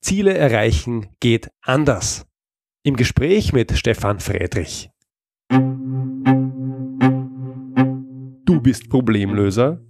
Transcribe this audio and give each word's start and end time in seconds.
Ziele 0.00 0.36
erreichen 0.36 1.08
geht 1.20 1.50
anders. 1.60 2.26
Im 2.82 2.96
Gespräch 2.96 3.52
mit 3.52 3.76
Stefan 3.76 4.18
Friedrich. 4.18 4.90
Du 8.46 8.60
bist 8.62 8.88
Problemlöser? 8.88 9.84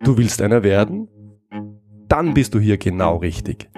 Du 0.00 0.18
willst 0.18 0.42
einer 0.42 0.62
werden? 0.62 1.08
Dann 2.06 2.34
bist 2.34 2.54
du 2.54 2.60
hier 2.60 2.76
genau 2.76 3.16
richtig. 3.16 3.70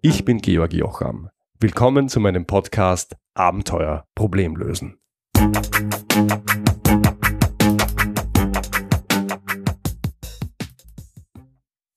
Ich 0.00 0.24
bin 0.24 0.38
Georg 0.38 0.72
Jocham. 0.72 1.28
Willkommen 1.60 2.08
zu 2.08 2.18
meinem 2.18 2.46
Podcast 2.46 3.16
Abenteuer 3.34 4.06
Problemlösen. 4.14 4.96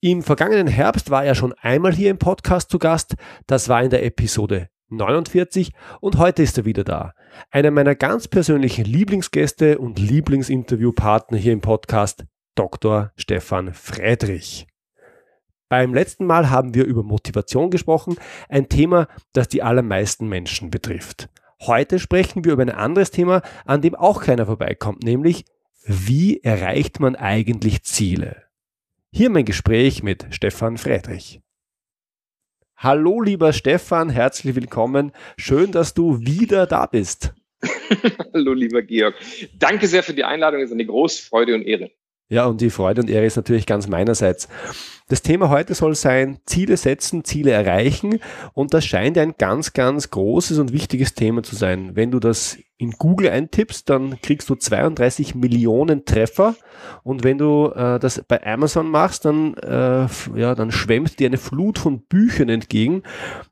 Im 0.04 0.21
vergangenen 0.21 0.67
Herbst 0.67 1.11
war 1.11 1.23
er 1.23 1.33
schon 1.33 1.54
einmal 1.61 1.93
hier 1.93 2.11
im 2.11 2.17
Podcast 2.17 2.70
zu 2.70 2.77
Gast. 2.77 3.15
Das 3.47 3.70
war 3.70 3.81
in 3.81 3.89
der 3.89 4.03
Episode 4.03 4.67
49 4.89 5.71
und 6.02 6.17
heute 6.17 6.43
ist 6.43 6.57
er 6.57 6.66
wieder 6.66 6.84
da. 6.84 7.13
Einer 7.52 7.71
meiner 7.71 7.95
ganz 7.95 8.27
persönlichen 8.27 8.84
Lieblingsgäste 8.84 9.77
und 9.77 9.99
Lieblingsinterviewpartner 9.99 11.38
hier 11.38 11.53
im 11.53 11.62
Podcast, 11.62 12.26
Dr. 12.53 13.13
Stefan 13.16 13.73
Friedrich. 13.73 14.67
Beim 15.70 15.93
letzten 15.93 16.26
Mal 16.26 16.49
haben 16.49 16.76
wir 16.76 16.84
über 16.84 17.04
Motivation 17.04 17.71
gesprochen, 17.71 18.17
ein 18.49 18.67
Thema, 18.67 19.07
das 19.31 19.48
die 19.48 19.63
allermeisten 19.63 20.27
Menschen 20.27 20.70
betrifft. 20.70 21.29
Heute 21.62 21.98
sprechen 21.98 22.43
wir 22.43 22.51
über 22.51 22.63
ein 22.63 22.70
anderes 22.70 23.12
Thema, 23.12 23.41
an 23.63 23.81
dem 23.81 23.95
auch 23.95 24.21
keiner 24.21 24.48
vorbeikommt, 24.48 25.01
nämlich 25.01 25.45
wie 25.85 26.43
erreicht 26.43 26.99
man 26.99 27.15
eigentlich 27.15 27.84
Ziele? 27.84 28.42
Hier 29.16 29.30
mein 29.30 29.45
Gespräch 29.45 30.02
mit 30.02 30.26
Stefan 30.31 30.80
Friedrich. 30.80 31.40
Hallo 32.76 33.21
lieber 33.21 33.54
Stefan, 33.54 34.09
herzlich 34.09 34.55
willkommen. 34.55 35.12
Schön, 35.38 35.71
dass 35.71 35.94
du 35.94 36.20
wieder 36.21 36.65
da 36.65 36.87
bist. 36.87 37.32
Hallo 38.34 38.54
lieber 38.54 38.82
Georg. 38.82 39.13
Danke 39.54 39.85
sehr 39.85 40.02
für 40.02 40.15
die 40.15 40.24
Einladung, 40.24 40.62
es 40.62 40.70
ist 40.70 40.74
eine 40.74 40.87
große 40.87 41.27
Freude 41.27 41.54
und 41.54 41.62
Ehre. 41.62 41.91
Ja, 42.29 42.46
und 42.46 42.62
die 42.62 42.70
Freude 42.70 43.02
und 43.02 43.10
Ehre 43.10 43.26
ist 43.26 43.35
natürlich 43.35 43.66
ganz 43.66 43.88
meinerseits. 43.88 44.48
Das 45.10 45.21
Thema 45.21 45.49
heute 45.49 45.76
soll 45.76 45.96
sein, 45.96 46.40
Ziele 46.46 46.77
setzen, 46.77 47.24
Ziele 47.26 47.52
erreichen. 47.52 48.20
Und 48.54 48.74
das 48.74 48.85
scheint 48.85 49.18
ein 49.18 49.35
ganz, 49.38 49.74
ganz 49.74 50.10
großes 50.10 50.57
und 50.60 50.71
wichtiges 50.71 51.13
Thema 51.13 51.43
zu 51.43 51.55
sein. 51.55 51.96
Wenn 51.96 52.10
du 52.10 52.20
das 52.20 52.57
in 52.77 52.91
Google 52.91 53.30
eintippst, 53.30 53.90
dann 53.90 54.20
kriegst 54.21 54.49
du 54.49 54.55
32 54.55 55.35
Millionen 55.35 56.05
Treffer. 56.05 56.55
Und 57.04 57.24
wenn 57.24 57.38
du 57.38 57.68
äh, 57.76 57.99
das 57.99 58.24
bei 58.27 58.46
Amazon 58.46 58.90
machst, 58.90 59.26
dann, 59.26 59.54
äh, 59.55 60.08
ja, 60.35 60.55
dann 60.55 60.71
schwemmt 60.71 61.20
dir 61.20 61.27
eine 61.27 61.37
Flut 61.37 61.77
von 61.77 62.02
Büchern 62.05 62.49
entgegen. 62.49 63.04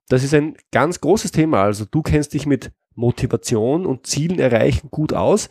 Das 0.08 0.24
ist 0.24 0.34
ein 0.34 0.56
ganz 0.72 1.02
großes 1.02 1.32
Thema. 1.32 1.64
Also 1.64 1.86
du 1.86 2.02
kennst 2.02 2.34
dich 2.34 2.46
mit 2.46 2.72
Motivation 2.96 3.86
und 3.86 4.06
Zielen 4.06 4.40
erreichen 4.40 4.90
gut 4.92 5.14
aus. 5.14 5.50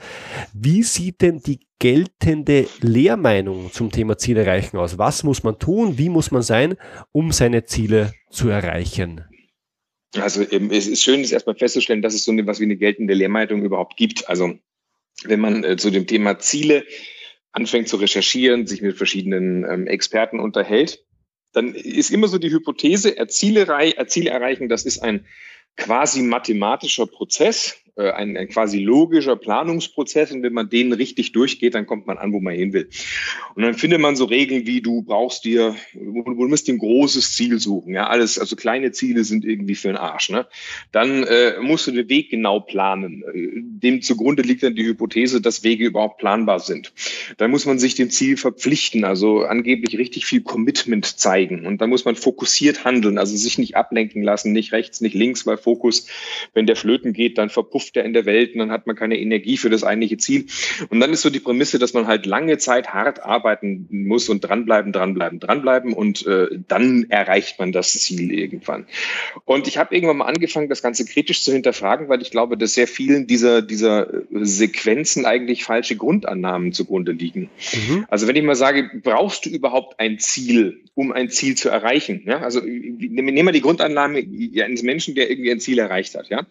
Wie 0.52 0.82
sieht 0.82 1.22
denn 1.22 1.40
die 1.40 1.60
geltende 1.78 2.66
Lehrmeinung 2.80 3.72
zum 3.72 3.90
Thema 3.90 4.18
Ziel 4.18 4.36
erreichen 4.36 4.76
aus? 4.76 4.98
Was 4.98 5.24
muss 5.24 5.42
man 5.42 5.58
tun? 5.58 5.98
Wie 5.98 6.08
muss 6.08 6.30
man 6.30 6.42
sein, 6.42 6.76
um 7.12 7.32
seine 7.32 7.64
Ziele 7.64 8.12
zu 8.30 8.48
erreichen? 8.48 9.24
Also 10.16 10.44
ähm, 10.50 10.70
es 10.70 10.86
ist 10.86 11.02
schön, 11.02 11.22
das 11.22 11.32
erstmal 11.32 11.56
festzustellen, 11.56 12.02
dass 12.02 12.14
es 12.14 12.24
so 12.24 12.32
etwas 12.32 12.60
wie 12.60 12.64
eine 12.64 12.76
geltende 12.76 13.14
Lehrmeinung 13.14 13.62
überhaupt 13.62 13.96
gibt. 13.96 14.28
Also 14.28 14.58
wenn 15.24 15.40
man 15.40 15.64
äh, 15.64 15.76
zu 15.76 15.90
dem 15.90 16.06
Thema 16.06 16.38
Ziele 16.38 16.84
anfängt 17.52 17.88
zu 17.88 17.96
recherchieren, 17.96 18.66
sich 18.66 18.82
mit 18.82 18.96
verschiedenen 18.96 19.64
ähm, 19.64 19.86
Experten 19.86 20.40
unterhält, 20.40 21.04
dann 21.52 21.74
ist 21.74 22.10
immer 22.10 22.28
so 22.28 22.38
die 22.38 22.50
Hypothese, 22.50 23.16
Ziele 23.28 23.66
erreichen, 23.66 24.68
das 24.68 24.84
ist 24.84 25.02
ein 25.02 25.26
quasi 25.80 26.22
mathematischer 26.22 27.06
Prozess, 27.06 27.74
ein, 28.00 28.36
ein 28.36 28.48
quasi 28.48 28.78
logischer 28.78 29.36
Planungsprozess. 29.36 30.32
Und 30.32 30.42
wenn 30.42 30.52
man 30.52 30.68
den 30.68 30.92
richtig 30.92 31.32
durchgeht, 31.32 31.74
dann 31.74 31.86
kommt 31.86 32.06
man 32.06 32.18
an, 32.18 32.32
wo 32.32 32.40
man 32.40 32.54
hin 32.54 32.72
will. 32.72 32.88
Und 33.54 33.62
dann 33.62 33.74
findet 33.74 34.00
man 34.00 34.16
so 34.16 34.24
Regeln 34.24 34.66
wie 34.66 34.80
du 34.80 35.02
brauchst 35.02 35.44
dir, 35.44 35.74
du 35.92 36.46
musst 36.46 36.68
dir 36.68 36.74
ein 36.74 36.78
großes 36.78 37.34
Ziel 37.34 37.58
suchen. 37.58 37.94
Ja, 37.94 38.06
alles, 38.08 38.38
also 38.38 38.56
kleine 38.56 38.92
Ziele 38.92 39.24
sind 39.24 39.44
irgendwie 39.44 39.74
für 39.74 39.88
den 39.88 39.96
Arsch. 39.96 40.30
Ne? 40.30 40.46
Dann 40.92 41.24
äh, 41.24 41.60
musst 41.60 41.86
du 41.86 41.92
den 41.92 42.08
Weg 42.08 42.30
genau 42.30 42.60
planen. 42.60 43.24
Dem 43.34 44.02
zugrunde 44.02 44.42
liegt 44.42 44.62
dann 44.62 44.74
die 44.74 44.84
Hypothese, 44.84 45.40
dass 45.40 45.64
Wege 45.64 45.86
überhaupt 45.86 46.18
planbar 46.18 46.60
sind. 46.60 46.92
Dann 47.38 47.50
muss 47.50 47.66
man 47.66 47.78
sich 47.78 47.94
dem 47.94 48.10
Ziel 48.10 48.36
verpflichten, 48.36 49.04
also 49.04 49.40
angeblich 49.40 49.98
richtig 49.98 50.26
viel 50.26 50.42
Commitment 50.42 51.06
zeigen. 51.06 51.66
Und 51.66 51.80
dann 51.80 51.90
muss 51.90 52.04
man 52.04 52.16
fokussiert 52.16 52.84
handeln, 52.84 53.18
also 53.18 53.36
sich 53.36 53.58
nicht 53.58 53.76
ablenken 53.76 54.22
lassen, 54.22 54.52
nicht 54.52 54.72
rechts, 54.72 55.00
nicht 55.00 55.14
links, 55.14 55.46
weil 55.46 55.56
Fokus, 55.56 56.06
wenn 56.54 56.66
der 56.66 56.76
flöten 56.76 57.12
geht, 57.12 57.38
dann 57.38 57.50
verpufft 57.50 57.89
verpufft 57.90 57.96
er 57.96 58.04
in 58.04 58.12
der 58.12 58.24
Welt 58.24 58.54
und 58.54 58.60
dann 58.60 58.70
hat 58.70 58.86
man 58.86 58.96
keine 58.96 59.18
Energie 59.18 59.56
für 59.56 59.70
das 59.70 59.84
eigentliche 59.84 60.18
Ziel. 60.18 60.46
Und 60.88 61.00
dann 61.00 61.12
ist 61.12 61.22
so 61.22 61.30
die 61.30 61.40
Prämisse, 61.40 61.78
dass 61.78 61.92
man 61.92 62.06
halt 62.06 62.26
lange 62.26 62.58
Zeit 62.58 62.88
hart 62.88 63.22
arbeiten 63.22 63.86
muss 63.90 64.28
und 64.28 64.40
dranbleiben, 64.40 64.92
dranbleiben, 64.92 65.40
dranbleiben 65.40 65.92
und 65.92 66.26
äh, 66.26 66.48
dann 66.68 67.06
erreicht 67.08 67.58
man 67.58 67.72
das 67.72 67.92
Ziel 67.92 68.32
irgendwann. 68.32 68.86
Und 69.44 69.68
ich 69.68 69.78
habe 69.78 69.94
irgendwann 69.94 70.18
mal 70.18 70.26
angefangen, 70.26 70.68
das 70.68 70.82
Ganze 70.82 71.04
kritisch 71.04 71.42
zu 71.42 71.52
hinterfragen, 71.52 72.08
weil 72.08 72.22
ich 72.22 72.30
glaube, 72.30 72.56
dass 72.56 72.74
sehr 72.74 72.86
vielen 72.86 73.26
dieser, 73.26 73.62
dieser 73.62 74.08
Sequenzen 74.32 75.26
eigentlich 75.26 75.64
falsche 75.64 75.96
Grundannahmen 75.96 76.72
zugrunde 76.72 77.12
liegen. 77.12 77.50
Mhm. 77.72 78.06
Also 78.08 78.26
wenn 78.26 78.36
ich 78.36 78.42
mal 78.42 78.54
sage, 78.54 78.90
brauchst 79.02 79.46
du 79.46 79.50
überhaupt 79.50 79.98
ein 79.98 80.18
Ziel, 80.18 80.84
um 80.94 81.12
ein 81.12 81.30
Ziel 81.30 81.56
zu 81.56 81.68
erreichen? 81.68 82.22
Ja? 82.26 82.40
Also 82.40 82.60
nehmen 82.60 83.46
wir 83.46 83.52
die 83.52 83.60
Grundannahme 83.60 84.18
eines 84.18 84.82
Menschen, 84.82 85.14
der 85.14 85.30
irgendwie 85.30 85.50
ein 85.50 85.60
Ziel 85.60 85.78
erreicht 85.78 86.14
hat. 86.14 86.28
Ja? 86.28 86.46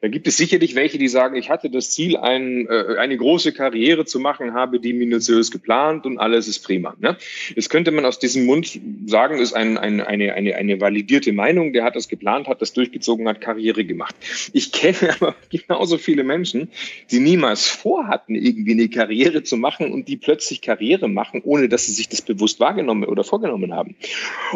Da 0.00 0.08
gibt 0.08 0.28
es 0.28 0.36
sicherlich 0.36 0.74
welche, 0.78 0.96
die 0.96 1.08
sagen, 1.08 1.34
ich 1.34 1.50
hatte 1.50 1.70
das 1.70 1.90
Ziel, 1.90 2.16
ein, 2.16 2.68
äh, 2.68 2.96
eine 2.98 3.16
große 3.16 3.52
Karriere 3.52 4.04
zu 4.04 4.20
machen, 4.20 4.54
habe 4.54 4.78
die 4.78 4.92
minutiös 4.92 5.50
geplant 5.50 6.06
und 6.06 6.18
alles 6.18 6.46
ist 6.46 6.60
prima. 6.60 6.94
Ne? 7.00 7.16
Jetzt 7.54 7.68
könnte 7.68 7.90
man 7.90 8.04
aus 8.04 8.20
diesem 8.20 8.46
Mund 8.46 8.80
sagen, 9.06 9.38
ist 9.38 9.54
ein, 9.54 9.76
ein, 9.76 10.00
eine, 10.00 10.34
eine, 10.34 10.54
eine 10.54 10.80
validierte 10.80 11.32
Meinung, 11.32 11.72
der 11.72 11.82
hat 11.82 11.96
das 11.96 12.08
geplant, 12.08 12.46
hat 12.46 12.62
das 12.62 12.72
durchgezogen, 12.74 13.26
hat 13.26 13.40
Karriere 13.40 13.84
gemacht. 13.84 14.14
Ich 14.52 14.70
kenne 14.70 15.14
aber 15.20 15.34
genauso 15.50 15.98
viele 15.98 16.22
Menschen, 16.22 16.70
die 17.10 17.18
niemals 17.18 17.66
vorhatten, 17.66 18.36
irgendwie 18.36 18.72
eine 18.72 18.88
Karriere 18.88 19.42
zu 19.42 19.56
machen 19.56 19.92
und 19.92 20.06
die 20.06 20.16
plötzlich 20.16 20.62
Karriere 20.62 21.08
machen, 21.08 21.42
ohne 21.42 21.68
dass 21.68 21.86
sie 21.86 21.92
sich 21.92 22.08
das 22.08 22.22
bewusst 22.22 22.60
wahrgenommen 22.60 23.04
oder 23.04 23.24
vorgenommen 23.24 23.74
haben. 23.74 23.96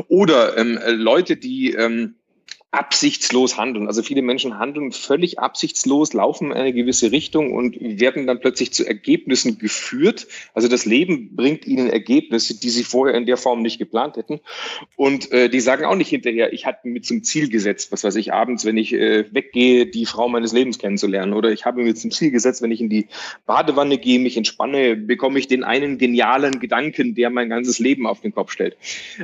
Oder 0.06 0.56
ähm, 0.56 0.78
Leute, 0.86 1.36
die 1.36 1.72
ähm, 1.72 2.14
absichtslos 2.72 3.58
handeln. 3.58 3.86
Also 3.86 4.02
viele 4.02 4.22
Menschen 4.22 4.58
handeln 4.58 4.92
völlig 4.92 5.38
absichtslos, 5.38 6.14
laufen 6.14 6.46
in 6.46 6.52
eine 6.54 6.72
gewisse 6.72 7.12
Richtung 7.12 7.52
und 7.52 7.76
werden 7.78 8.26
dann 8.26 8.40
plötzlich 8.40 8.72
zu 8.72 8.86
Ergebnissen 8.86 9.58
geführt. 9.58 10.26
Also 10.54 10.68
das 10.68 10.86
Leben 10.86 11.36
bringt 11.36 11.66
ihnen 11.66 11.90
Ergebnisse, 11.90 12.58
die 12.58 12.70
sie 12.70 12.82
vorher 12.82 13.14
in 13.14 13.26
der 13.26 13.36
Form 13.36 13.60
nicht 13.60 13.78
geplant 13.78 14.16
hätten. 14.16 14.40
Und 14.96 15.30
äh, 15.32 15.50
die 15.50 15.60
sagen 15.60 15.84
auch 15.84 15.94
nicht 15.94 16.08
hinterher, 16.08 16.54
ich 16.54 16.64
hatte 16.64 16.88
mir 16.88 17.02
zum 17.02 17.22
Ziel 17.22 17.50
gesetzt, 17.50 17.92
was 17.92 18.04
weiß 18.04 18.16
ich, 18.16 18.32
abends, 18.32 18.64
wenn 18.64 18.78
ich 18.78 18.94
äh, 18.94 19.26
weggehe, 19.30 19.84
die 19.84 20.06
Frau 20.06 20.30
meines 20.30 20.54
Lebens 20.54 20.78
kennenzulernen. 20.78 21.34
Oder 21.34 21.52
ich 21.52 21.66
habe 21.66 21.82
mir 21.82 21.94
zum 21.94 22.10
Ziel 22.10 22.30
gesetzt, 22.30 22.62
wenn 22.62 22.72
ich 22.72 22.80
in 22.80 22.88
die 22.88 23.06
Badewanne 23.44 23.98
gehe, 23.98 24.18
mich 24.18 24.38
entspanne, 24.38 24.96
bekomme 24.96 25.38
ich 25.38 25.46
den 25.46 25.62
einen 25.62 25.98
genialen 25.98 26.58
Gedanken, 26.58 27.14
der 27.14 27.28
mein 27.28 27.50
ganzes 27.50 27.78
Leben 27.78 28.06
auf 28.06 28.22
den 28.22 28.32
Kopf 28.32 28.50
stellt. 28.50 28.78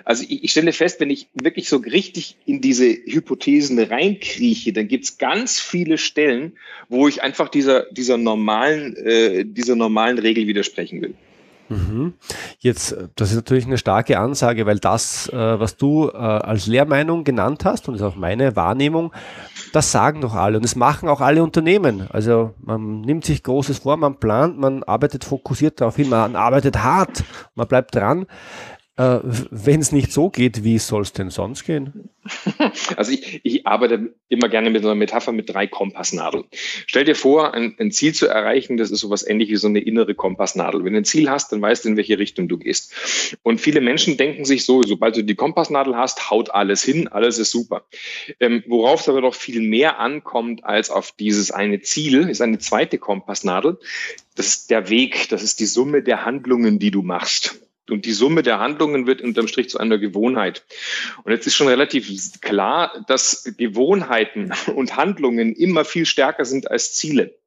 Also 0.04 0.22
ich, 0.28 0.44
ich 0.44 0.50
stelle 0.50 0.74
fest, 0.74 1.00
wenn 1.00 1.08
ich 1.08 1.28
wirklich 1.32 1.70
so 1.70 1.78
richtig 1.78 2.36
in 2.44 2.60
diese 2.60 2.84
Hypothese 2.84 3.37
Hypothesen 3.38 3.78
reinkrieche, 3.78 4.72
dann 4.72 4.88
gibt 4.88 5.04
es 5.04 5.18
ganz 5.18 5.60
viele 5.60 5.98
Stellen, 5.98 6.52
wo 6.88 7.08
ich 7.08 7.22
einfach 7.22 7.48
dieser, 7.48 7.84
dieser, 7.92 8.16
normalen, 8.16 8.96
äh, 8.96 9.44
dieser 9.44 9.76
normalen 9.76 10.18
Regel 10.18 10.46
widersprechen 10.46 11.02
will. 11.02 11.14
Mhm. 11.70 12.14
Jetzt, 12.60 12.96
das 13.16 13.30
ist 13.30 13.36
natürlich 13.36 13.66
eine 13.66 13.76
starke 13.76 14.18
Ansage, 14.18 14.64
weil 14.64 14.78
das, 14.78 15.28
äh, 15.28 15.36
was 15.36 15.76
du 15.76 16.08
äh, 16.08 16.16
als 16.16 16.66
Lehrmeinung 16.66 17.24
genannt 17.24 17.66
hast, 17.66 17.88
und 17.88 17.94
ist 17.94 18.02
auch 18.02 18.16
meine 18.16 18.56
Wahrnehmung, 18.56 19.12
das 19.74 19.92
sagen 19.92 20.22
doch 20.22 20.34
alle 20.34 20.56
und 20.56 20.64
das 20.64 20.76
machen 20.76 21.10
auch 21.10 21.20
alle 21.20 21.42
Unternehmen. 21.42 22.06
Also 22.10 22.54
man 22.62 23.02
nimmt 23.02 23.26
sich 23.26 23.42
Großes 23.42 23.80
vor, 23.80 23.98
man 23.98 24.18
plant, 24.18 24.58
man 24.58 24.82
arbeitet 24.82 25.24
fokussiert 25.24 25.80
darauf 25.80 25.96
hin, 25.96 26.08
man 26.08 26.36
arbeitet 26.36 26.82
hart, 26.82 27.22
man 27.54 27.68
bleibt 27.68 27.94
dran. 27.94 28.26
Äh, 28.98 29.20
Wenn 29.22 29.80
es 29.80 29.92
nicht 29.92 30.12
so 30.12 30.28
geht, 30.28 30.64
wie 30.64 30.78
soll 30.78 31.02
es 31.02 31.12
denn 31.12 31.30
sonst 31.30 31.64
gehen? 31.64 32.10
Also 32.96 33.12
ich, 33.12 33.40
ich 33.44 33.66
arbeite 33.66 34.12
immer 34.28 34.48
gerne 34.48 34.70
mit 34.70 34.82
so 34.82 34.88
einer 34.88 34.96
Metapher 34.96 35.32
mit 35.32 35.48
drei 35.48 35.66
Kompassnadeln. 35.66 36.44
Stell 36.86 37.04
dir 37.04 37.14
vor, 37.14 37.54
ein, 37.54 37.76
ein 37.78 37.92
Ziel 37.92 38.12
zu 38.12 38.26
erreichen, 38.26 38.76
das 38.76 38.90
ist 38.90 39.00
sowas 39.00 39.26
ähnlich 39.26 39.50
wie 39.50 39.56
so 39.56 39.68
eine 39.68 39.78
innere 39.78 40.14
Kompassnadel. 40.14 40.84
Wenn 40.84 40.92
du 40.94 40.98
ein 40.98 41.04
Ziel 41.04 41.30
hast, 41.30 41.52
dann 41.52 41.62
weißt 41.62 41.84
du, 41.84 41.90
in 41.90 41.96
welche 41.96 42.18
Richtung 42.18 42.48
du 42.48 42.58
gehst. 42.58 43.36
Und 43.42 43.60
viele 43.60 43.80
Menschen 43.80 44.16
denken 44.16 44.44
sich 44.44 44.64
so, 44.64 44.82
sobald 44.82 45.16
du 45.16 45.22
die 45.22 45.36
Kompassnadel 45.36 45.96
hast, 45.96 46.30
haut 46.30 46.50
alles 46.50 46.82
hin, 46.82 47.08
alles 47.08 47.38
ist 47.38 47.52
super. 47.52 47.84
Ähm, 48.40 48.64
worauf 48.66 49.00
es 49.00 49.08
aber 49.08 49.22
doch 49.22 49.34
viel 49.34 49.60
mehr 49.60 50.00
ankommt 50.00 50.64
als 50.64 50.90
auf 50.90 51.12
dieses 51.12 51.50
eine 51.50 51.80
Ziel, 51.80 52.28
ist 52.28 52.42
eine 52.42 52.58
zweite 52.58 52.98
Kompassnadel. 52.98 53.78
Das 54.34 54.48
ist 54.48 54.70
der 54.70 54.90
Weg, 54.90 55.28
das 55.28 55.42
ist 55.42 55.60
die 55.60 55.66
Summe 55.66 56.02
der 56.02 56.24
Handlungen, 56.24 56.78
die 56.78 56.90
du 56.90 57.02
machst. 57.02 57.60
Und 57.90 58.04
die 58.04 58.12
Summe 58.12 58.42
der 58.42 58.58
Handlungen 58.58 59.06
wird 59.06 59.22
unterm 59.22 59.48
Strich 59.48 59.68
zu 59.70 59.78
einer 59.78 59.98
Gewohnheit. 59.98 60.64
Und 61.24 61.32
jetzt 61.32 61.46
ist 61.46 61.54
schon 61.54 61.68
relativ 61.68 62.08
klar, 62.40 63.04
dass 63.06 63.54
Gewohnheiten 63.56 64.52
und 64.74 64.96
Handlungen 64.96 65.54
immer 65.54 65.84
viel 65.84 66.06
stärker 66.06 66.44
sind 66.44 66.70
als 66.70 66.94
Ziele. 66.94 67.37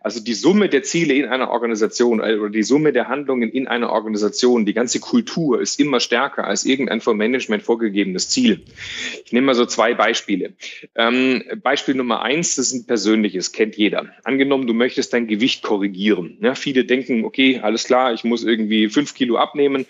Also 0.00 0.20
die 0.20 0.34
Summe 0.34 0.68
der 0.68 0.82
Ziele 0.82 1.14
in 1.14 1.26
einer 1.26 1.50
Organisation 1.50 2.20
äh, 2.20 2.36
oder 2.36 2.50
die 2.50 2.62
Summe 2.62 2.92
der 2.92 3.08
Handlungen 3.08 3.50
in 3.50 3.68
einer 3.68 3.90
Organisation, 3.90 4.66
die 4.66 4.74
ganze 4.74 5.00
Kultur 5.00 5.60
ist 5.60 5.78
immer 5.78 6.00
stärker 6.00 6.44
als 6.44 6.64
irgendein 6.64 7.00
vom 7.00 7.16
Management 7.16 7.62
vorgegebenes 7.62 8.28
Ziel. 8.30 8.62
Ich 9.24 9.32
nehme 9.32 9.46
mal 9.46 9.54
so 9.54 9.66
zwei 9.66 9.94
Beispiele. 9.94 10.54
Ähm, 10.94 11.42
Beispiel 11.62 11.94
Nummer 11.94 12.22
eins, 12.22 12.56
das 12.56 12.68
ist 12.68 12.72
ein 12.72 12.86
persönliches, 12.86 13.52
kennt 13.52 13.76
jeder. 13.76 14.06
Angenommen, 14.24 14.66
du 14.66 14.74
möchtest 14.74 15.12
dein 15.12 15.26
Gewicht 15.26 15.62
korrigieren. 15.62 16.38
Ja, 16.40 16.54
viele 16.54 16.84
denken, 16.84 17.24
okay, 17.24 17.60
alles 17.62 17.84
klar, 17.84 18.12
ich 18.12 18.24
muss 18.24 18.44
irgendwie 18.44 18.88
fünf 18.88 19.14
Kilo 19.14 19.36
abnehmen, 19.36 19.86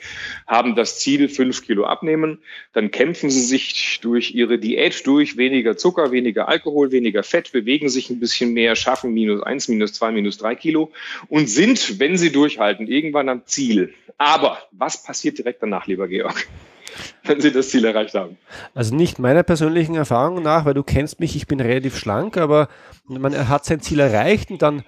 haben 0.46 0.74
das 0.74 0.98
Ziel 0.98 1.28
fünf 1.28 1.64
Kilo 1.64 1.84
abnehmen, 1.84 2.38
dann 2.72 2.90
kämpfen 2.90 3.30
sie 3.30 3.42
sich 3.42 4.00
durch 4.02 4.34
ihre 4.34 4.58
Diät 4.58 5.06
durch, 5.06 5.36
weniger 5.36 5.76
Zucker, 5.76 6.12
weniger 6.12 6.48
Alkohol, 6.48 6.92
weniger 6.92 7.22
Fett, 7.22 7.52
bewegen 7.52 7.88
sich 7.88 8.10
ein 8.10 8.20
bisschen 8.20 8.52
mehr, 8.52 8.76
schaffen 8.76 9.12
minus 9.12 9.42
1, 9.52 9.68
minus 9.68 9.92
2, 9.94 10.12
minus 10.12 10.38
3 10.38 10.54
Kilo 10.54 10.90
und 11.28 11.48
sind, 11.48 12.00
wenn 12.00 12.16
sie 12.16 12.32
durchhalten, 12.32 12.86
irgendwann 12.86 13.28
am 13.28 13.42
Ziel. 13.46 13.94
Aber 14.18 14.58
was 14.72 15.02
passiert 15.02 15.38
direkt 15.38 15.62
danach, 15.62 15.86
lieber 15.86 16.08
Georg? 16.08 16.46
wenn 17.24 17.40
sie 17.40 17.52
das 17.52 17.70
Ziel 17.70 17.84
erreicht 17.84 18.14
haben. 18.14 18.36
Also 18.74 18.94
nicht 18.94 19.18
meiner 19.18 19.42
persönlichen 19.42 19.94
Erfahrung 19.94 20.42
nach, 20.42 20.64
weil 20.64 20.74
du 20.74 20.82
kennst 20.82 21.20
mich, 21.20 21.36
ich 21.36 21.46
bin 21.46 21.60
relativ 21.60 21.96
schlank, 21.96 22.36
aber 22.36 22.68
man 23.06 23.48
hat 23.48 23.64
sein 23.64 23.80
Ziel 23.80 24.00
erreicht 24.00 24.50
und 24.50 24.62
dann 24.62 24.82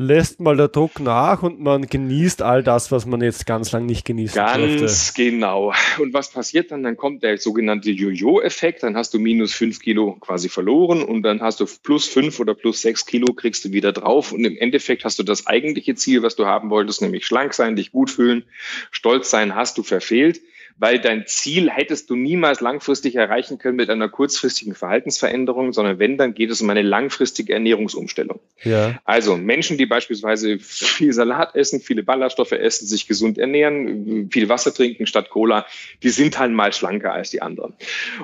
lässt 0.00 0.38
mal 0.38 0.56
der 0.56 0.68
Druck 0.68 1.00
nach 1.00 1.42
und 1.42 1.58
man 1.58 1.88
genießt 1.88 2.40
all 2.40 2.62
das, 2.62 2.92
was 2.92 3.04
man 3.04 3.20
jetzt 3.20 3.46
ganz 3.46 3.72
lang 3.72 3.84
nicht 3.84 4.04
genießen 4.04 4.36
Ganz 4.36 4.78
durfte. 4.78 5.12
genau. 5.16 5.72
Und 5.98 6.14
was 6.14 6.30
passiert 6.30 6.70
dann? 6.70 6.84
Dann 6.84 6.96
kommt 6.96 7.24
der 7.24 7.36
sogenannte 7.36 7.90
Jojo-Effekt. 7.90 8.84
Dann 8.84 8.96
hast 8.96 9.12
du 9.12 9.18
minus 9.18 9.54
fünf 9.54 9.80
Kilo 9.80 10.12
quasi 10.20 10.48
verloren 10.48 11.02
und 11.02 11.24
dann 11.24 11.40
hast 11.40 11.58
du 11.58 11.66
plus 11.82 12.06
fünf 12.06 12.38
oder 12.38 12.54
plus 12.54 12.80
sechs 12.80 13.06
Kilo 13.06 13.34
kriegst 13.34 13.64
du 13.64 13.72
wieder 13.72 13.90
drauf. 13.90 14.30
Und 14.30 14.44
im 14.44 14.56
Endeffekt 14.56 15.04
hast 15.04 15.18
du 15.18 15.24
das 15.24 15.48
eigentliche 15.48 15.96
Ziel, 15.96 16.22
was 16.22 16.36
du 16.36 16.46
haben 16.46 16.70
wolltest, 16.70 17.02
nämlich 17.02 17.26
schlank 17.26 17.52
sein, 17.52 17.74
dich 17.74 17.90
gut 17.90 18.12
fühlen, 18.12 18.44
stolz 18.92 19.30
sein, 19.30 19.56
hast 19.56 19.78
du 19.78 19.82
verfehlt 19.82 20.40
weil 20.78 21.00
dein 21.00 21.26
Ziel 21.26 21.70
hättest 21.70 22.08
du 22.08 22.16
niemals 22.16 22.60
langfristig 22.60 23.16
erreichen 23.16 23.58
können 23.58 23.76
mit 23.76 23.90
einer 23.90 24.08
kurzfristigen 24.08 24.74
Verhaltensveränderung, 24.74 25.72
sondern 25.72 25.98
wenn, 25.98 26.16
dann 26.16 26.34
geht 26.34 26.50
es 26.50 26.62
um 26.62 26.70
eine 26.70 26.82
langfristige 26.82 27.52
Ernährungsumstellung. 27.52 28.40
Ja. 28.62 28.98
Also 29.04 29.36
Menschen, 29.36 29.76
die 29.76 29.86
beispielsweise 29.86 30.58
viel 30.58 31.12
Salat 31.12 31.54
essen, 31.56 31.80
viele 31.80 32.02
Ballaststoffe 32.02 32.52
essen, 32.52 32.86
sich 32.86 33.08
gesund 33.08 33.38
ernähren, 33.38 34.30
viel 34.30 34.48
Wasser 34.48 34.72
trinken 34.72 35.06
statt 35.06 35.30
Cola, 35.30 35.66
die 36.02 36.10
sind 36.10 36.38
halt 36.38 36.52
mal 36.52 36.72
schlanker 36.72 37.12
als 37.12 37.30
die 37.30 37.42
anderen. 37.42 37.74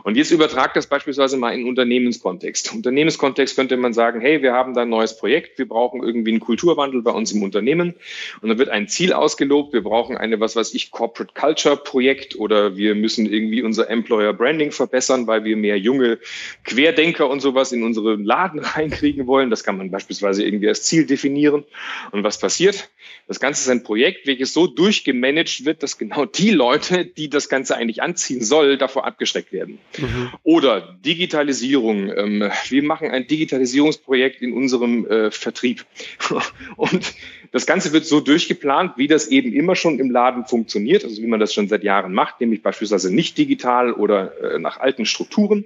Und 0.05 0.17
jetzt 0.17 0.31
übertrag 0.31 0.75
das 0.75 0.87
beispielsweise 0.87 1.37
mal 1.37 1.51
in 1.51 1.67
Unternehmenskontext. 1.67 2.73
Unternehmenskontext 2.73 3.57
könnte 3.57 3.77
man 3.77 3.93
sagen, 3.93 4.21
hey, 4.21 4.43
wir 4.43 4.53
haben 4.53 4.75
da 4.75 4.83
ein 4.83 4.89
neues 4.89 5.17
Projekt, 5.17 5.59
wir 5.59 5.69
brauchen 5.69 6.03
irgendwie 6.03 6.31
einen 6.31 6.41
Kulturwandel 6.41 7.03
bei 7.03 7.11
uns 7.11 7.33
im 7.33 7.43
Unternehmen 7.43 7.95
und 8.41 8.49
dann 8.49 8.59
wird 8.59 8.69
ein 8.69 8.87
Ziel 8.87 9.13
ausgelobt, 9.13 9.73
wir 9.73 9.83
brauchen 9.83 10.17
eine, 10.17 10.39
was 10.39 10.55
weiß 10.55 10.75
ich, 10.75 10.91
Corporate 10.91 11.35
Culture 11.35 11.77
Projekt 11.77 12.37
oder 12.45 12.77
wir 12.77 12.95
müssen 12.95 13.25
irgendwie 13.25 13.63
unser 13.63 13.89
Employer 13.89 14.35
Branding 14.35 14.71
verbessern, 14.71 15.27
weil 15.27 15.45
wir 15.45 15.57
mehr 15.57 15.79
junge 15.79 16.19
Querdenker 16.65 17.29
und 17.31 17.41
sowas 17.41 17.73
in 17.73 17.83
unsere 17.83 18.17
Laden 18.17 18.61
reinkriegen 18.61 19.27
wollen. 19.27 19.49
Das 19.49 19.65
kann 19.65 19.79
man 19.79 19.91
beispielsweise 19.91 20.45
irgendwie 20.45 20.69
als 20.69 20.83
Ziel 20.83 21.07
definieren. 21.07 21.65
Und 22.13 22.23
was 22.23 22.39
passiert? 22.39 22.91
Das 23.27 23.41
Ganze 23.41 23.63
ist 23.63 23.71
ein 23.71 23.83
Projekt, 23.83 24.27
welches 24.27 24.53
so 24.53 24.67
durchgemanagt 24.67 25.65
wird, 25.65 25.83
dass 25.83 25.97
genau 25.97 26.27
die 26.27 26.51
Leute, 26.51 27.07
die 27.07 27.31
das 27.31 27.49
Ganze 27.49 27.77
eigentlich 27.77 28.03
anziehen 28.03 28.45
soll, 28.45 28.77
davor 28.77 29.07
abgeschreckt 29.07 29.51
werden. 29.51 29.79
Mhm. 29.97 30.31
Oder 30.43 30.99
Digitalisierung. 31.05 32.13
Ähm, 32.15 32.51
wir 32.69 32.83
machen 32.83 33.11
ein 33.11 33.27
Digitalisierungsprojekt 33.27 34.43
in 34.43 34.53
unserem 34.53 35.07
äh, 35.07 35.31
Vertrieb. 35.31 35.87
Und 36.77 37.15
das 37.55 37.67
Ganze 37.67 37.93
wird 37.93 38.05
so 38.05 38.19
durchgeplant, 38.19 38.95
wie 38.97 39.07
das 39.07 39.29
eben 39.29 39.53
immer 39.53 39.77
schon 39.77 40.01
im 40.01 40.11
Laden 40.11 40.45
funktioniert, 40.45 41.05
also 41.05 41.23
wie 41.23 41.29
man 41.29 41.39
das 41.39 41.55
schon 41.55 41.69
seit 41.69 41.85
Jahren 41.85 42.13
macht, 42.13 42.41
nämlich 42.41 42.65
beispielsweise 42.65 43.15
nicht 43.15 43.39
digital 43.39 43.93
oder 43.93 44.55
äh, 44.55 44.59
nach 44.59 44.81
alten 44.81 45.07
Strukturen. 45.07 45.65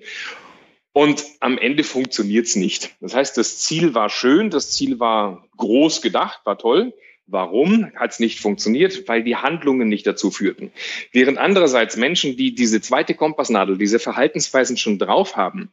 Und 0.92 1.24
am 1.40 1.56
Ende 1.56 1.84
funktioniert 1.84 2.44
es 2.44 2.56
nicht. 2.56 2.94
Das 3.00 3.14
heißt, 3.14 3.38
das 3.38 3.58
Ziel 3.60 3.94
war 3.94 4.10
schön, 4.10 4.50
das 4.50 4.70
Ziel 4.72 5.00
war 5.00 5.46
groß 5.56 6.02
gedacht, 6.02 6.42
war 6.44 6.58
toll. 6.58 6.92
Warum 7.26 7.90
hat 7.96 8.10
es 8.10 8.20
nicht 8.20 8.38
funktioniert? 8.38 9.08
Weil 9.08 9.24
die 9.24 9.36
Handlungen 9.36 9.88
nicht 9.88 10.06
dazu 10.06 10.30
führten. 10.30 10.70
Während 11.12 11.38
andererseits 11.38 11.96
Menschen, 11.96 12.36
die 12.36 12.54
diese 12.54 12.82
zweite 12.82 13.14
Kompassnadel, 13.14 13.78
diese 13.78 13.98
Verhaltensweisen 13.98 14.76
schon 14.76 14.98
drauf 14.98 15.36
haben, 15.36 15.70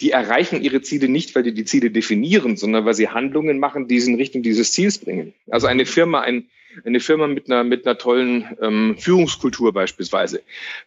die 0.00 0.10
erreichen 0.10 0.62
ihre 0.62 0.80
Ziele 0.80 1.08
nicht, 1.08 1.34
weil 1.34 1.42
die 1.42 1.54
die 1.54 1.64
Ziele 1.64 1.90
definieren, 1.90 2.56
sondern 2.56 2.84
weil 2.84 2.94
sie 2.94 3.08
Handlungen 3.08 3.58
machen, 3.58 3.88
die 3.88 4.00
sie 4.00 4.12
in 4.12 4.16
Richtung 4.16 4.42
dieses 4.42 4.72
Ziels 4.72 4.98
bringen. 4.98 5.34
Also 5.50 5.66
eine 5.66 5.84
Firma, 5.84 6.20
ein, 6.20 6.48
eine 6.84 7.00
Firma 7.00 7.26
mit 7.26 7.50
einer, 7.50 7.64
mit 7.64 7.86
einer 7.86 7.98
tollen 7.98 8.56
ähm, 8.62 8.96
Führungskultur 8.98 9.72
beispielsweise 9.72 10.42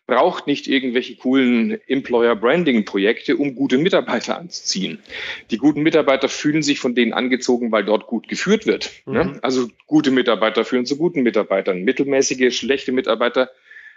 braucht 0.08 0.48
nicht 0.48 0.68
irgendwelche 0.68 1.16
coolen 1.16 1.80
Employer 1.88 2.36
Branding 2.36 2.86
Projekte, 2.86 3.38
um 3.38 3.56
gute 3.56 3.78
Mitarbeiter 3.78 4.38
anzuziehen. 4.38 5.00
Die 5.52 5.58
guten 5.58 5.82
Mitarbeiter 5.82 6.30
fühlen 6.30 6.64
sich 6.64 6.80
von 6.80 6.96
denen 6.96 7.14
angezogen, 7.14 7.72
weil 7.72 7.86
dort 7.86 8.08
gut 8.08 8.28
geführt 8.28 8.66
wird. 8.66 8.92
Mhm. 9.06 9.14
Ne? 9.14 9.40
Also 9.42 9.70
gute 9.86 10.10
Mitarbeiter 10.10 10.66
führen 10.66 10.86
zu 10.86 10.98
guten 10.98 11.22
Mitarbeitern. 11.22 11.84
Mittelmäßige, 11.84 12.56
schlechte 12.58 12.92
Mitarbeiter 12.92 13.52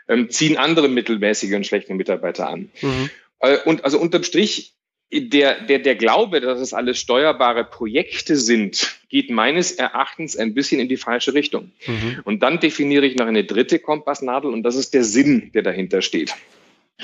ähm, 0.08 0.28
ziehen 0.28 0.56
andere 0.56 0.88
mittelmäßige 0.88 1.54
und 1.54 1.66
schlechte 1.66 1.94
Mitarbeiter 1.94 2.48
an. 2.48 2.70
Mhm. 2.82 3.10
Äh, 3.40 3.58
und 3.64 3.84
also 3.84 3.98
unterm 3.98 4.22
Strich 4.22 4.74
der, 5.12 5.61
der, 5.62 5.79
der 5.79 5.94
Glaube, 5.94 6.41
dass 6.41 6.61
es 6.61 6.75
alles 6.75 6.99
steuerbare 6.99 7.64
Projekte 7.64 8.37
sind, 8.37 8.99
geht 9.08 9.31
meines 9.31 9.73
Erachtens 9.73 10.37
ein 10.37 10.55
bisschen 10.55 10.81
in 10.81 10.88
die 10.88 10.97
falsche 10.97 11.32
Richtung. 11.32 11.70
Mhm. 11.87 12.20
Und 12.25 12.43
dann 12.43 12.58
definiere 12.58 13.06
ich 13.06 13.17
noch 13.17 13.26
eine 13.26 13.44
dritte 13.44 13.79
Kompassnadel 13.79 14.50
und 14.50 14.62
das 14.62 14.75
ist 14.75 14.94
der 14.94 15.05
Sinn, 15.05 15.50
der 15.55 15.62
dahinter 15.62 16.03
steht. 16.03 16.35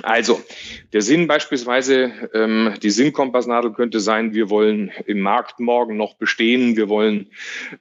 Also, 0.00 0.41
der 0.94 1.03
Sinn 1.03 1.27
beispielsweise, 1.27 2.12
ähm, 2.33 2.73
die 2.83 2.89
Sinnkompassnadel 2.89 3.73
könnte 3.73 4.00
sein, 4.00 4.33
wir 4.33 4.49
wollen 4.49 4.91
im 5.05 5.21
Markt 5.21 5.61
morgen 5.61 5.99
noch 5.99 6.15
bestehen, 6.15 6.77
wir 6.77 6.89
wollen 6.89 7.29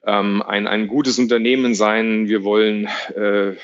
ähm, 0.06 0.42
ein, 0.42 0.66
ein 0.66 0.88
gutes 0.88 1.18
Unternehmen 1.18 1.74
sein, 1.74 2.28
wir 2.28 2.44
wollen 2.44 2.86
äh, 3.16 3.54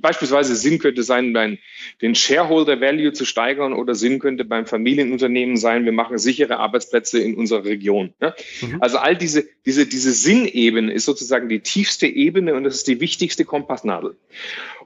beispielsweise 0.00 0.54
Sinn 0.54 0.78
könnte 0.78 1.02
sein, 1.02 1.32
beim, 1.32 1.58
den 2.02 2.14
Shareholder 2.14 2.80
Value 2.80 3.12
zu 3.12 3.24
steigern 3.24 3.72
oder 3.72 3.96
Sinn 3.96 4.20
könnte 4.20 4.44
beim 4.44 4.66
Familienunternehmen 4.66 5.56
sein, 5.56 5.84
wir 5.84 5.92
machen 5.92 6.18
sichere 6.18 6.58
Arbeitsplätze 6.58 7.18
in 7.18 7.34
unserer 7.34 7.64
Region. 7.64 8.14
Ne? 8.20 8.32
Mhm. 8.60 8.76
Also 8.80 8.98
all 8.98 9.16
diese, 9.16 9.44
diese, 9.66 9.86
diese 9.86 10.12
Sinnebene 10.12 10.92
ist 10.92 11.04
sozusagen 11.04 11.48
die 11.48 11.60
tiefste 11.60 12.06
Ebene 12.06 12.54
und 12.54 12.62
das 12.62 12.76
ist 12.76 12.86
die 12.86 13.00
wichtigste 13.00 13.44
Kompassnadel. 13.44 14.14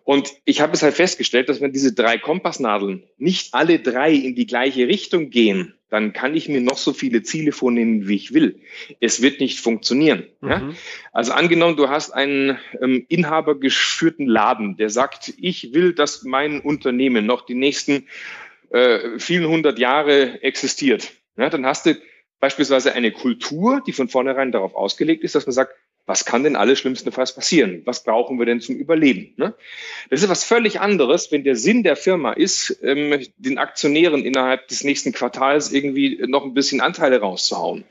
Und 0.07 0.35
ich 0.45 0.61
habe 0.61 0.73
es 0.73 0.85
halt 0.85 0.95
festgestellt, 0.95 1.49
dass 1.49 1.61
wenn 1.61 1.73
diese 1.73 1.93
drei 1.93 2.17
Kompassnadeln 2.17 3.03
nicht 3.19 3.55
alle 3.55 3.81
drei 3.81 4.13
in 4.13 4.37
die 4.37 4.47
gleiche 4.47 4.87
Richtung 4.87 5.31
gehen, 5.31 5.75
dann 5.91 6.13
kann 6.13 6.37
ich 6.37 6.49
mir 6.49 6.61
noch 6.61 6.79
so 6.79 6.93
viele 6.93 7.25
Ziele 7.25 7.51
vornehmen, 7.51 8.07
wie 8.07 8.15
ich 8.15 8.33
will. 8.33 8.61
Es 9.01 9.21
wird 9.21 9.41
nicht 9.41 9.59
funktionieren. 9.59 10.29
Mhm. 10.41 10.49
Ja? 10.49 10.71
Also 11.11 11.33
angenommen, 11.33 11.77
du 11.77 11.89
hast 11.89 12.13
einen 12.13 12.57
ähm, 12.81 13.05
inhabergeführten 13.09 14.29
Laden, 14.29 14.77
der 14.77 14.91
sagt, 14.91 15.35
ich 15.39 15.75
will, 15.75 15.93
dass 15.93 16.23
mein 16.23 16.61
Unternehmen 16.61 17.27
noch 17.27 17.45
die 17.45 17.57
nächsten 17.57 18.07
äh, 18.71 19.19
vielen 19.19 19.49
hundert 19.49 19.81
Jahre 19.81 20.41
existiert. 20.41 21.15
Ja, 21.37 21.51
dann 21.51 21.67
hast 21.67 21.85
du 21.85 22.01
beispielsweise 22.39 22.93
eine 22.93 23.11
Kultur, 23.11 23.83
die 23.85 23.93
von 23.93 24.09
vornherein 24.09 24.53
darauf 24.53 24.77
ausgelegt 24.77 25.25
ist, 25.25 25.35
dass 25.35 25.47
man 25.47 25.53
sagt, 25.53 25.75
was 26.07 26.25
kann 26.25 26.45
denn 26.45 26.55
alles 26.55 26.79
schlimmstenfalls 26.79 27.35
passieren? 27.35 27.83
Was 27.85 28.05
brauchen 28.05 28.39
wir 28.39 28.47
denn 28.47 28.61
zum 28.61 28.77
Überleben? 28.77 29.35
Ne? 29.37 29.55
Das 30.09 30.23
ist 30.23 30.29
was 30.29 30.45
völlig 30.45 30.81
anderes, 30.81 31.33
wenn 31.33 31.43
der 31.43 31.57
Sinn 31.57 31.83
der 31.83 31.97
Firma 31.97 32.33
ist, 32.33 32.79
ähm, 32.83 33.27
den 33.39 33.59
Aktionären 33.59 34.25
innerhalb 34.25 34.69
des 34.69 34.85
nächsten 34.85 35.13
Quartals 35.13 35.73
irgendwie 35.73 36.23
noch 36.27 36.45
ein 36.45 36.55
bisschen 36.55 36.81
Anteile 36.81 37.21
rauszuhauen. 37.21 37.85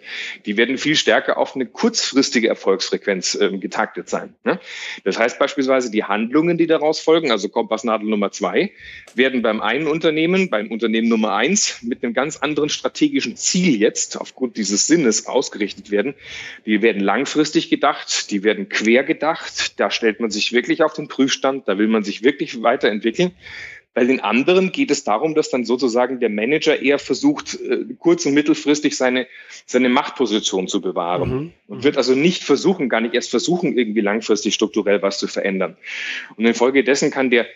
Die 0.45 0.55
werden 0.55 0.77
viel 0.77 0.95
stärker 0.95 1.37
auf 1.37 1.55
eine 1.55 1.65
kurzfristige 1.65 2.47
Erfolgsfrequenz 2.47 3.35
ähm, 3.35 3.59
getaktet 3.59 4.07
sein. 4.09 4.33
Ne? 4.45 4.61
Das 5.03 5.19
heißt 5.19 5.37
beispielsweise, 5.37 5.91
die 5.91 6.05
Handlungen, 6.05 6.57
die 6.57 6.67
daraus 6.67 7.01
folgen, 7.01 7.31
also 7.31 7.49
Kompassnadel 7.49 8.07
Nummer 8.07 8.31
zwei, 8.31 8.71
werden 9.13 9.41
beim 9.41 9.59
einen 9.59 9.87
Unternehmen, 9.87 10.49
beim 10.49 10.71
Unternehmen 10.71 11.09
Nummer 11.09 11.35
eins, 11.35 11.81
mit 11.81 12.01
einem 12.01 12.13
ganz 12.13 12.37
anderen 12.37 12.69
strategischen 12.69 13.35
Ziel 13.35 13.75
jetzt 13.77 14.19
aufgrund 14.19 14.55
dieses 14.55 14.87
Sinnes 14.87 15.27
ausgerichtet 15.27 15.91
werden. 15.91 16.15
Die 16.65 16.81
werden 16.81 17.01
langfristig 17.01 17.69
gedacht 17.69 18.04
gedacht, 18.05 18.31
die 18.31 18.43
werden 18.43 18.69
quer 18.69 19.03
gedacht. 19.03 19.79
Da 19.79 19.91
stellt 19.91 20.19
man 20.19 20.31
sich 20.31 20.53
wirklich 20.53 20.83
auf 20.83 20.93
den 20.93 21.07
Prüfstand, 21.07 21.67
da 21.67 21.77
will 21.77 21.87
man 21.87 22.03
sich 22.03 22.23
wirklich 22.23 22.61
weiterentwickeln. 22.61 23.31
Bei 23.93 24.03
den 24.03 24.19
anderen 24.19 24.73
geht 24.73 24.91
es 24.91 25.05
darum, 25.05 25.35
dass 25.35 25.49
dann 25.49 25.63
sozusagen 25.63 26.19
der 26.19 26.29
Manager 26.29 26.81
eher 26.81 26.99
versucht, 26.99 27.57
äh, 27.61 27.85
kurz- 27.97 28.25
und 28.25 28.33
mittelfristig 28.33 28.97
seine, 28.97 29.25
seine 29.65 29.87
Machtposition 29.87 30.67
zu 30.67 30.81
bewahren. 30.81 31.29
Mhm. 31.29 31.53
Und 31.67 31.83
wird 31.85 31.95
also 31.95 32.13
nicht 32.13 32.43
versuchen, 32.43 32.89
gar 32.89 32.99
nicht 32.99 33.13
erst 33.13 33.29
versuchen, 33.29 33.77
irgendwie 33.77 34.01
langfristig 34.01 34.53
strukturell 34.53 35.01
was 35.01 35.17
zu 35.17 35.27
verändern. 35.27 35.77
Und 36.35 36.45
infolgedessen 36.45 37.09
kann 37.09 37.29
der 37.29 37.47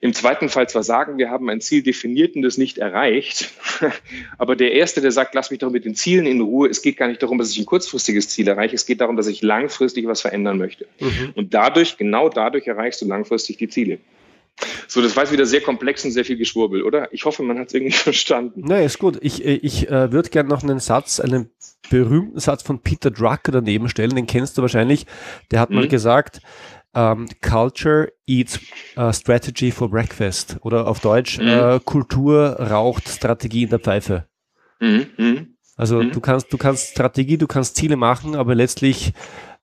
im 0.00 0.12
zweiten 0.12 0.48
Fall 0.48 0.68
zwar 0.68 0.82
sagen, 0.82 1.16
wir 1.18 1.30
haben 1.30 1.48
ein 1.48 1.60
Ziel 1.60 1.82
definiert 1.82 2.36
und 2.36 2.42
das 2.42 2.58
nicht 2.58 2.78
erreicht, 2.78 3.50
aber 4.38 4.54
der 4.54 4.72
Erste, 4.72 5.00
der 5.00 5.12
sagt, 5.12 5.34
lass 5.34 5.50
mich 5.50 5.60
doch 5.60 5.70
mit 5.70 5.84
den 5.84 5.94
Zielen 5.94 6.26
in 6.26 6.40
Ruhe, 6.40 6.68
es 6.68 6.82
geht 6.82 6.96
gar 6.96 7.08
nicht 7.08 7.22
darum, 7.22 7.38
dass 7.38 7.50
ich 7.50 7.58
ein 7.58 7.66
kurzfristiges 7.66 8.28
Ziel 8.28 8.48
erreiche, 8.48 8.74
es 8.74 8.86
geht 8.86 9.00
darum, 9.00 9.16
dass 9.16 9.26
ich 9.26 9.42
langfristig 9.42 10.06
was 10.06 10.20
verändern 10.20 10.58
möchte. 10.58 10.86
Mhm. 11.00 11.32
Und 11.34 11.54
dadurch, 11.54 11.96
genau 11.96 12.28
dadurch 12.28 12.66
erreichst 12.66 13.00
du 13.02 13.06
langfristig 13.06 13.56
die 13.56 13.68
Ziele. 13.68 13.98
So, 14.86 15.02
das 15.02 15.16
war 15.16 15.24
jetzt 15.24 15.32
wieder 15.32 15.46
sehr 15.46 15.60
komplex 15.60 16.04
und 16.04 16.12
sehr 16.12 16.24
viel 16.24 16.36
Geschwurbel, 16.36 16.82
oder? 16.82 17.12
Ich 17.12 17.24
hoffe, 17.24 17.42
man 17.42 17.58
hat 17.58 17.68
es 17.68 17.74
irgendwie 17.74 17.92
verstanden. 17.96 18.62
Nee, 18.66 18.84
ist 18.84 18.98
gut. 18.98 19.18
Ich, 19.20 19.44
ich 19.44 19.88
äh, 19.88 20.12
würde 20.12 20.30
gerne 20.30 20.48
noch 20.48 20.62
einen 20.62 20.78
Satz, 20.78 21.18
einen 21.20 21.50
berühmten 21.90 22.38
Satz 22.38 22.62
von 22.62 22.80
Peter 22.80 23.10
Drucker 23.10 23.52
daneben 23.52 23.88
stellen, 23.88 24.14
den 24.14 24.26
kennst 24.26 24.56
du 24.56 24.62
wahrscheinlich. 24.62 25.06
Der 25.50 25.60
hat 25.60 25.70
mhm. 25.70 25.76
mal 25.76 25.88
gesagt, 25.88 26.40
ähm, 26.94 27.28
Culture 27.40 28.12
eats 28.26 28.60
uh, 28.96 29.12
Strategy 29.12 29.70
for 29.70 29.90
Breakfast. 29.90 30.58
Oder 30.62 30.86
auf 30.86 31.00
Deutsch, 31.00 31.38
mhm. 31.38 31.48
uh, 31.48 31.80
Kultur 31.80 32.56
raucht 32.60 33.08
Strategie 33.08 33.64
in 33.64 33.70
der 33.70 33.80
Pfeife. 33.80 34.26
Mhm. 34.80 35.06
mhm. 35.16 35.48
Also 35.76 36.02
mhm. 36.02 36.12
du 36.12 36.20
kannst, 36.20 36.52
du 36.52 36.56
kannst 36.56 36.92
Strategie, 36.92 37.36
du 37.36 37.46
kannst 37.46 37.76
Ziele 37.76 37.96
machen, 37.96 38.36
aber 38.36 38.54
letztlich, 38.54 39.12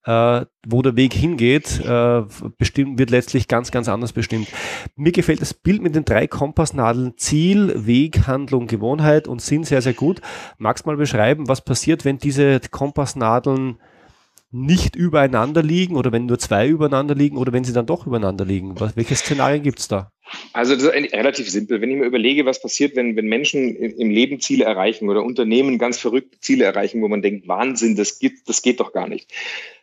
äh, 0.03 0.45
wo 0.67 0.81
der 0.81 0.97
Weg 0.97 1.13
hingeht, 1.13 1.79
äh, 1.85 2.23
bestimmt, 2.57 2.99
wird 2.99 3.11
letztlich 3.11 3.47
ganz, 3.47 3.71
ganz 3.71 3.87
anders 3.87 4.11
bestimmt. 4.11 4.49
Mir 4.95 5.13
gefällt 5.13 5.41
das 5.41 5.53
Bild 5.53 5.81
mit 5.81 5.95
den 5.95 6.03
drei 6.03 6.27
Kompassnadeln 6.27 7.13
Ziel, 7.17 7.85
Weg, 7.85 8.27
Handlung, 8.27 8.67
Gewohnheit 8.67 9.27
und 9.27 9.41
Sinn 9.41 9.63
sehr, 9.63 9.81
sehr 9.81 9.93
gut. 9.93 10.21
Magst 10.57 10.85
mal 10.85 10.97
beschreiben, 10.97 11.47
was 11.47 11.63
passiert, 11.63 12.03
wenn 12.03 12.17
diese 12.17 12.59
Kompassnadeln 12.59 13.77
nicht 14.51 14.95
übereinander 14.95 15.63
liegen 15.63 15.95
oder 15.95 16.11
wenn 16.11 16.25
nur 16.25 16.37
zwei 16.37 16.67
übereinander 16.67 17.15
liegen 17.15 17.37
oder 17.37 17.53
wenn 17.53 17.63
sie 17.63 17.73
dann 17.73 17.85
doch 17.85 18.05
übereinander 18.05 18.45
liegen? 18.45 18.79
Was, 18.79 18.95
welche 18.95 19.15
Szenarien 19.15 19.63
gibt 19.63 19.79
es 19.79 19.87
da? 19.87 20.11
Also 20.53 20.75
das 20.75 20.83
ist 20.83 21.13
relativ 21.13 21.49
simpel. 21.49 21.81
Wenn 21.81 21.91
ich 21.91 21.97
mir 21.97 22.05
überlege, 22.05 22.45
was 22.45 22.61
passiert, 22.61 22.95
wenn, 22.95 23.15
wenn 23.15 23.27
Menschen 23.27 23.75
im 23.75 24.09
Leben 24.09 24.39
Ziele 24.39 24.65
erreichen 24.65 25.09
oder 25.09 25.23
Unternehmen 25.23 25.77
ganz 25.77 25.97
verrückte 25.99 26.39
Ziele 26.39 26.65
erreichen, 26.65 27.01
wo 27.01 27.07
man 27.07 27.21
denkt, 27.21 27.47
Wahnsinn, 27.47 27.95
das, 27.95 28.19
gibt, 28.19 28.47
das 28.47 28.61
geht 28.61 28.79
doch 28.79 28.93
gar 28.93 29.07
nicht, 29.07 29.31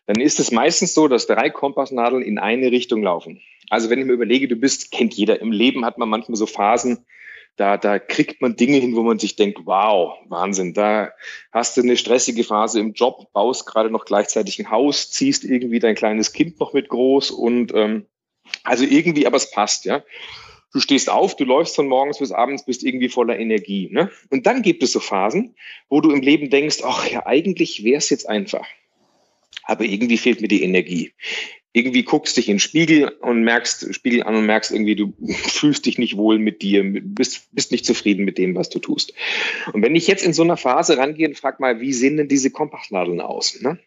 dann 0.07 0.21
ist 0.21 0.41
es 0.41 0.51
meistens 0.51 0.95
so, 0.95 1.09
dass 1.09 1.27
drei 1.27 1.51
Kompassnadeln 1.51 2.23
in 2.23 2.39
eine 2.39 2.71
Richtung 2.71 3.03
laufen. 3.03 3.41
Also 3.71 3.91
wenn 3.91 3.99
ich 3.99 4.07
mir 4.07 4.15
überlege, 4.15 4.49
du 4.49 4.57
bist, 4.57 4.91
kennt 4.91 5.15
jeder, 5.15 5.41
im 5.41 5.53
Leben 5.53 5.85
hat 5.85 5.99
man 5.99 6.09
manchmal 6.09 6.37
so 6.37 6.47
Phasen, 6.47 7.05
da, 7.59 7.77
da 7.77 7.99
kriegt 7.99 8.41
man 8.41 8.57
Dinge 8.57 8.79
hin, 8.79 8.95
wo 8.95 9.03
man 9.03 9.19
sich 9.19 9.35
denkt, 9.35 9.61
wow, 9.65 10.17
Wahnsinn, 10.29 10.75
da 10.75 11.11
hast 11.53 11.77
du 11.77 11.83
eine 11.83 11.97
stressige 11.97 12.45
Phase 12.45 12.79
im 12.79 12.93
Job, 12.93 13.33
baust 13.33 13.67
gerade 13.67 13.91
noch 13.91 14.05
gleichzeitig 14.05 14.59
ein 14.61 14.71
Haus, 14.71 15.11
ziehst 15.11 15.45
irgendwie 15.45 15.81
dein 15.81 15.97
kleines 15.97 16.33
Kind 16.33 16.61
noch 16.61 16.73
mit 16.73 16.88
groß 16.88 17.33
und 17.33 17.75
ähm, 17.75 18.07
also 18.62 18.85
irgendwie, 18.85 19.27
aber 19.27 19.37
es 19.37 19.50
passt, 19.50 19.85
ja. 19.85 20.05
Du 20.73 20.81
stehst 20.81 21.11
auf, 21.11 21.35
du 21.35 21.45
läufst 21.45 21.75
von 21.75 21.88
morgens 21.88 22.19
bis 22.19 22.31
abends, 22.31 22.65
bist 22.65 22.85
irgendwie 22.85 23.09
voller 23.09 23.38
Energie. 23.38 23.88
Ne? 23.91 24.11
Und 24.31 24.47
dann 24.47 24.61
gibt 24.61 24.83
es 24.83 24.93
so 24.93 25.00
Phasen, 25.00 25.57
wo 25.88 26.03
du 26.03 26.11
im 26.11 26.21
Leben 26.21 26.50
denkst, 26.50 26.81
ach 26.85 27.09
ja, 27.09 27.25
eigentlich 27.25 27.85
wäre 27.85 27.97
es 27.97 28.11
jetzt 28.11 28.29
einfach. 28.29 28.67
Aber 29.65 29.85
irgendwie 29.85 30.19
fehlt 30.19 30.43
mir 30.43 30.49
die 30.49 30.62
Energie 30.62 31.12
irgendwie 31.78 32.02
guckst 32.02 32.37
dich 32.37 32.49
in 32.49 32.54
den 32.54 32.61
Spiegel 32.61 33.08
und 33.20 33.42
merkst, 33.42 33.94
Spiegel 33.94 34.25
an 34.25 34.35
und 34.35 34.47
merkst 34.47 34.73
irgendwie, 34.73 34.97
du 34.97 35.14
fühlst 35.28 35.87
dich 35.87 35.97
nicht 35.99 36.16
wohl 36.16 36.38
mit 36.38 36.61
dir, 36.61 36.82
bist, 36.85 37.49
bist 37.52 37.70
nicht 37.70 37.87
zufrieden 37.87 38.25
mit 38.25 38.37
dem, 38.37 38.56
was 38.56 38.68
du 38.68 38.80
tust. 38.80 39.14
Und 39.73 39.82
wenn 39.82 39.94
ich 39.94 40.08
jetzt 40.08 40.25
in 40.25 40.32
so 40.32 40.42
einer 40.42 40.56
Phase 40.56 40.99
rangehe 40.99 41.28
und 41.28 41.38
frag 41.38 41.61
mal, 41.61 41.80
wie 41.80 41.92
sehen 41.92 42.16
denn 42.16 42.28
diese 42.28 42.50
Kompassnadeln 42.50 43.20
aus? 43.20 43.61
Ne? 43.61 43.78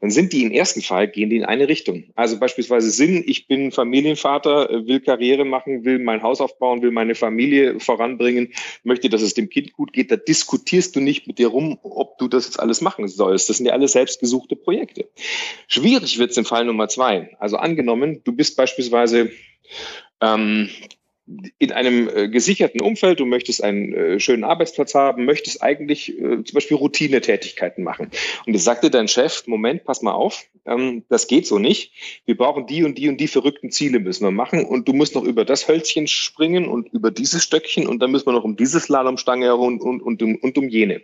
Dann 0.00 0.10
sind 0.10 0.32
die 0.32 0.42
im 0.42 0.52
ersten 0.52 0.80
Fall, 0.80 1.08
gehen 1.08 1.30
die 1.30 1.36
in 1.36 1.44
eine 1.44 1.68
Richtung. 1.68 2.04
Also 2.14 2.38
beispielsweise 2.38 2.90
Sinn, 2.90 3.24
ich 3.26 3.48
bin 3.48 3.72
Familienvater, 3.72 4.86
will 4.86 5.00
Karriere 5.00 5.44
machen, 5.44 5.84
will 5.84 5.98
mein 5.98 6.22
Haus 6.22 6.40
aufbauen, 6.40 6.82
will 6.82 6.92
meine 6.92 7.14
Familie 7.14 7.80
voranbringen, 7.80 8.52
möchte, 8.84 9.08
dass 9.08 9.22
es 9.22 9.34
dem 9.34 9.48
Kind 9.50 9.72
gut 9.72 9.92
geht, 9.92 10.10
da 10.10 10.16
diskutierst 10.16 10.94
du 10.94 11.00
nicht 11.00 11.26
mit 11.26 11.38
dir 11.38 11.48
rum, 11.48 11.78
ob 11.82 12.18
du 12.18 12.28
das 12.28 12.46
jetzt 12.46 12.60
alles 12.60 12.80
machen 12.80 13.08
sollst. 13.08 13.48
Das 13.48 13.56
sind 13.56 13.66
ja 13.66 13.72
alles 13.72 13.92
selbstgesuchte 13.92 14.56
Projekte. 14.56 15.08
Schwierig 15.66 16.18
wird 16.18 16.30
es 16.30 16.36
im 16.36 16.44
Fall 16.44 16.64
Nummer 16.64 16.88
zwei. 16.88 17.36
Also 17.40 17.56
angenommen, 17.56 18.22
du 18.24 18.32
bist 18.32 18.56
beispielsweise 18.56 19.30
ähm, 20.20 20.68
in 21.58 21.72
einem 21.72 22.08
äh, 22.08 22.28
gesicherten 22.28 22.80
Umfeld, 22.80 23.20
du 23.20 23.26
möchtest 23.26 23.62
einen 23.62 23.94
äh, 23.94 24.20
schönen 24.20 24.42
Arbeitsplatz 24.42 24.94
haben, 24.94 25.24
möchtest 25.24 25.62
eigentlich 25.62 26.18
äh, 26.18 26.42
zum 26.42 26.54
Beispiel 26.54 26.76
Routinetätigkeiten 26.76 27.84
machen. 27.84 28.10
Und 28.46 28.52
jetzt 28.52 28.64
sagte 28.64 28.90
dein 28.90 29.06
Chef, 29.06 29.46
Moment, 29.46 29.84
pass 29.84 30.02
mal 30.02 30.12
auf, 30.12 30.44
ähm, 30.66 31.04
das 31.08 31.28
geht 31.28 31.46
so 31.46 31.58
nicht. 31.58 31.92
Wir 32.24 32.36
brauchen 32.36 32.66
die 32.66 32.82
und 32.82 32.98
die 32.98 33.08
und 33.08 33.18
die 33.18 33.28
verrückten 33.28 33.70
Ziele 33.70 34.00
müssen 34.00 34.24
wir 34.24 34.32
machen 34.32 34.64
und 34.64 34.88
du 34.88 34.92
musst 34.92 35.14
noch 35.14 35.24
über 35.24 35.44
das 35.44 35.68
Hölzchen 35.68 36.08
springen 36.08 36.66
und 36.66 36.92
über 36.92 37.10
dieses 37.10 37.44
Stöckchen 37.44 37.86
und 37.86 38.00
dann 38.00 38.10
müssen 38.10 38.26
wir 38.26 38.32
noch 38.32 38.44
um 38.44 38.56
diese 38.56 38.80
Slalomstange 38.80 39.46
herum 39.46 39.78
und, 39.78 40.02
und, 40.02 40.22
und, 40.22 40.42
und 40.42 40.58
um 40.58 40.68
jene. 40.68 41.00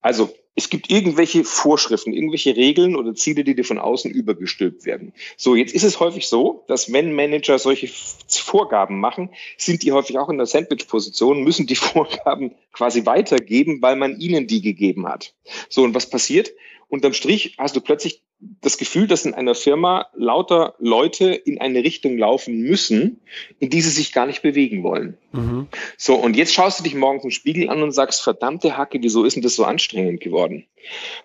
Also 0.00 0.32
es 0.54 0.68
gibt 0.68 0.90
irgendwelche 0.90 1.44
Vorschriften, 1.44 2.12
irgendwelche 2.12 2.54
Regeln 2.56 2.94
oder 2.94 3.14
Ziele, 3.14 3.42
die 3.42 3.54
dir 3.54 3.64
von 3.64 3.78
außen 3.78 4.10
übergestülpt 4.10 4.84
werden. 4.84 5.14
So, 5.36 5.54
jetzt 5.54 5.74
ist 5.74 5.82
es 5.82 5.98
häufig 5.98 6.28
so, 6.28 6.64
dass 6.68 6.92
wenn 6.92 7.14
Manager 7.14 7.58
solche 7.58 7.88
Vorgaben 8.28 9.00
machen, 9.00 9.30
sind 9.56 9.82
die 9.82 9.92
häufig 9.92 10.18
auch 10.18 10.28
in 10.28 10.36
der 10.36 10.46
Sandwich-Position, 10.46 11.42
müssen 11.42 11.66
die 11.66 11.74
Vorgaben 11.76 12.54
quasi 12.72 13.06
weitergeben, 13.06 13.80
weil 13.80 13.96
man 13.96 14.20
ihnen 14.20 14.46
die 14.46 14.60
gegeben 14.60 15.08
hat. 15.08 15.34
So, 15.70 15.82
und 15.84 15.94
was 15.94 16.10
passiert? 16.10 16.52
Unterm 16.88 17.14
Strich 17.14 17.54
hast 17.56 17.74
du 17.74 17.80
plötzlich 17.80 18.22
das 18.60 18.76
Gefühl, 18.76 19.06
dass 19.06 19.24
in 19.24 19.34
einer 19.34 19.54
Firma 19.54 20.06
lauter 20.14 20.74
Leute 20.78 21.32
in 21.32 21.60
eine 21.60 21.84
Richtung 21.84 22.18
laufen 22.18 22.60
müssen, 22.60 23.20
in 23.60 23.70
die 23.70 23.80
sie 23.80 23.90
sich 23.90 24.12
gar 24.12 24.26
nicht 24.26 24.42
bewegen 24.42 24.82
wollen. 24.82 25.16
Mhm. 25.32 25.68
So, 25.96 26.14
und 26.14 26.36
jetzt 26.36 26.52
schaust 26.52 26.80
du 26.80 26.84
dich 26.84 26.94
morgens 26.94 27.24
im 27.24 27.30
Spiegel 27.30 27.70
an 27.70 27.82
und 27.82 27.92
sagst, 27.92 28.22
verdammte 28.22 28.76
Hacke, 28.76 28.98
wieso 29.00 29.24
ist 29.24 29.34
denn 29.34 29.42
das 29.42 29.54
so 29.54 29.64
anstrengend 29.64 30.20
geworden? 30.20 30.66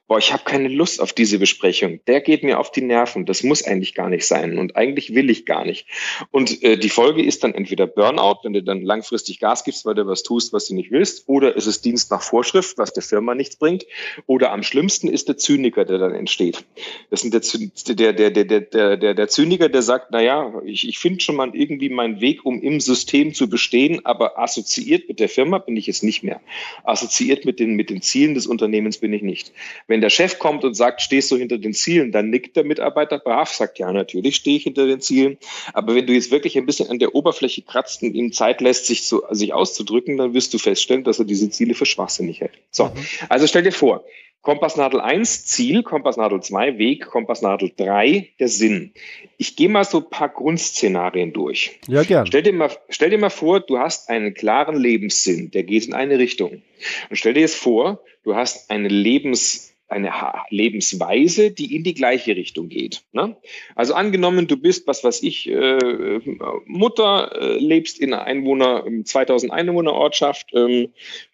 Boah, 0.07 0.19
ich 0.19 0.31
habe 0.31 0.43
keine 0.43 0.67
Lust 0.67 1.01
auf 1.01 1.13
diese 1.13 1.39
Besprechung. 1.39 2.00
Der 2.05 2.21
geht 2.21 2.43
mir 2.43 2.59
auf 2.59 2.71
die 2.71 2.81
Nerven. 2.81 3.25
Das 3.25 3.43
muss 3.43 3.63
eigentlich 3.63 3.95
gar 3.95 4.09
nicht 4.09 4.25
sein. 4.25 4.57
Und 4.57 4.75
eigentlich 4.75 5.15
will 5.15 5.29
ich 5.29 5.45
gar 5.45 5.65
nicht. 5.65 5.88
Und 6.31 6.63
äh, 6.63 6.77
die 6.77 6.89
Folge 6.89 7.24
ist 7.24 7.43
dann 7.43 7.53
entweder 7.53 7.88
Burnout, 7.88 8.39
wenn 8.43 8.53
du 8.53 8.63
dann 8.63 8.81
langfristig 8.81 9.39
Gas 9.39 9.63
gibst, 9.63 9.86
weil 9.86 9.95
du 9.95 10.05
was 10.05 10.24
tust, 10.24 10.53
was 10.53 10.67
du 10.67 10.75
nicht 10.75 10.91
willst, 10.91 11.27
oder 11.27 11.55
ist 11.55 11.65
es 11.65 11.81
Dienst 11.81 12.12
nach 12.12 12.21
Vorschrift, 12.21 12.77
was 12.77 12.93
der 12.93 13.03
Firma 13.03 13.36
nichts 13.36 13.55
bringt, 13.55 13.86
oder 14.27 14.51
am 14.51 14.63
schlimmsten 14.63 15.07
ist 15.07 15.27
der 15.27 15.38
Zyniker, 15.38 15.86
der 15.86 15.97
dann 15.97 16.13
entsteht. 16.13 16.63
Das 17.09 17.21
sind 17.21 17.33
der, 17.33 18.11
der, 18.11 18.31
der, 18.31 18.43
der, 18.43 18.97
der, 18.97 19.13
der, 19.13 19.27
Zyniker, 19.29 19.69
der 19.69 19.81
sagt, 19.81 20.07
na 20.11 20.21
ja, 20.21 20.51
ich, 20.65 20.87
ich 20.87 20.99
finde 20.99 21.21
schon 21.21 21.37
mal 21.37 21.55
irgendwie 21.55 21.87
meinen 21.87 22.19
Weg, 22.19 22.45
um 22.45 22.61
im 22.61 22.81
System 22.81 23.33
zu 23.33 23.49
bestehen, 23.49 24.05
aber 24.05 24.37
assoziiert 24.37 25.07
mit 25.07 25.21
der 25.21 25.29
Firma 25.29 25.59
bin 25.59 25.77
ich 25.77 25.87
jetzt 25.87 26.03
nicht 26.03 26.23
mehr. 26.23 26.41
Assoziiert 26.83 27.45
mit 27.45 27.61
den, 27.61 27.75
mit 27.75 27.89
den 27.89 28.01
Zielen 28.01 28.33
des 28.33 28.45
Unternehmens 28.45 28.97
bin 28.97 29.13
ich 29.13 29.21
nicht. 29.21 29.53
Wenn 29.87 30.01
der 30.01 30.09
Chef 30.09 30.37
kommt 30.37 30.65
und 30.65 30.73
sagt, 30.73 31.01
stehst 31.01 31.31
du 31.31 31.37
hinter 31.37 31.57
den 31.57 31.73
Zielen, 31.73 32.11
dann 32.11 32.29
nickt 32.29 32.57
der 32.57 32.65
Mitarbeiter 32.65 33.19
brav, 33.19 33.53
sagt, 33.53 33.79
ja, 33.79 33.91
natürlich 33.93 34.35
stehe 34.35 34.57
ich 34.57 34.63
hinter 34.63 34.85
den 34.85 34.99
Zielen. 34.99 35.37
Aber 35.73 35.95
wenn 35.95 36.07
du 36.07 36.13
jetzt 36.13 36.31
wirklich 36.31 36.57
ein 36.57 36.65
bisschen 36.65 36.89
an 36.89 36.99
der 36.99 37.15
Oberfläche 37.15 37.61
kratzt 37.61 38.03
und 38.03 38.15
ihm 38.15 38.33
Zeit 38.33 38.59
lässt, 38.59 38.85
sich, 38.85 39.03
zu, 39.03 39.21
sich 39.31 39.53
auszudrücken, 39.53 40.17
dann 40.17 40.33
wirst 40.33 40.53
du 40.53 40.57
feststellen, 40.57 41.05
dass 41.05 41.19
er 41.19 41.25
diese 41.25 41.49
Ziele 41.49 41.73
für 41.73 41.85
schwachsinnig 41.85 42.41
hält. 42.41 42.59
So, 42.69 42.85
mhm. 42.85 42.91
also 43.29 43.47
stell 43.47 43.63
dir 43.63 43.71
vor, 43.71 44.03
Kompassnadel 44.41 45.01
1 45.01 45.46
Ziel, 45.46 45.84
Kompassnadel 45.84 46.41
2 46.41 46.77
Weg, 46.77 47.06
Kompassnadel 47.08 47.72
3 47.75 48.29
der 48.39 48.48
Sinn. 48.48 48.94
Ich 49.38 49.56
gehe 49.56 49.70
mal 49.70 49.84
so 49.84 49.98
ein 50.00 50.10
paar 50.10 50.29
Grundszenarien 50.29 51.34
durch. 51.34 51.79
Ja, 51.88 52.03
gern. 52.03 52.25
Stell 52.27 52.44
dir, 52.44 52.53
mal, 52.53 52.72
stell 52.89 53.10
dir 53.10 53.17
mal 53.17 53.29
vor, 53.29 53.60
du 53.60 53.77
hast 53.77 54.10
einen 54.10 54.34
klaren 54.34 54.77
Lebenssinn, 54.77 55.51
der 55.51 55.63
geht 55.63 55.86
in 55.86 55.94
eine 55.94 56.17
Richtung. 56.17 56.62
Und 57.10 57.15
stell 57.15 57.34
dir 57.34 57.41
jetzt 57.41 57.58
vor, 57.58 58.01
du 58.24 58.36
hast 58.36 58.72
eine 58.72 58.88
Lebens 58.88 59.66
eine 59.89 60.12
Lebensweise, 60.50 61.51
die 61.51 61.75
in 61.75 61.84
die 61.84 61.94
gleiche 61.94 62.36
Richtung 62.36 62.67
geht. 62.67 63.03
Ne? 63.13 63.38
Also 63.75 63.94
angenommen, 63.94 64.48
du 64.48 64.58
bist, 64.58 64.86
was 64.86 65.03
weiß 65.03 65.24
ich, 65.24 65.50
äh, 65.50 66.20
Mutter, 66.65 67.32
äh, 67.39 67.58
lebst 67.58 68.00
in 68.00 68.13
einer 68.13 68.24
Einwohner, 68.24 68.86
2000 69.06 69.51
Einwohner 69.51 69.94
Ortschaft, 69.94 70.51
ähm, 70.53 70.89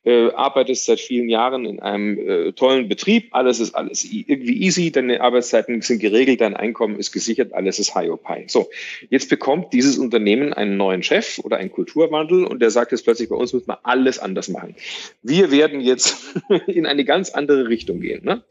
äh, 0.06 0.32
arbeitest 0.32 0.86
seit 0.86 1.00
vielen 1.00 1.30
Jahren 1.30 1.66
in 1.66 1.80
einem 1.80 2.18
äh, 2.18 2.52
tollen 2.52 2.90
Betrieb, 2.90 3.30
alles 3.32 3.60
ist 3.60 3.74
alles 3.74 4.04
irgendwie 4.04 4.62
easy, 4.62 4.92
deine 4.92 5.22
Arbeitszeiten 5.22 5.82
sind 5.82 6.00
geregelt, 6.00 6.42
dein 6.42 6.56
Einkommen 6.56 7.00
ist 7.00 7.12
gesichert, 7.12 7.54
alles 7.54 7.80
ist 7.80 7.96
high 7.96 8.12
pie. 8.24 8.44
So, 8.48 8.70
jetzt 9.10 9.30
bekommt 9.30 9.74
dieses 9.74 9.98
Unternehmen 9.98 10.54
einen 10.54 10.78
neuen 10.78 11.02
Chef 11.02 11.40
oder 11.40 11.58
einen 11.58 11.72
Kulturwandel 11.72 12.44
und 12.44 12.62
der 12.62 12.70
sagt 12.70 12.92
jetzt 12.92 13.04
plötzlich, 13.04 13.30
bei 13.30 13.36
uns 13.36 13.54
müssen 13.54 13.68
wir 13.68 13.86
alles 13.86 14.20
anders 14.20 14.50
machen. 14.50 14.76
Wir 15.24 15.52
werden 15.52 15.82
jetzt 15.82 16.36
in 16.68 16.86
eine 16.86 17.06
ganz 17.06 17.32
andere 17.32 17.70
Richtung 17.70 18.02
gehen. 18.02 18.24
Ne? 18.24 18.43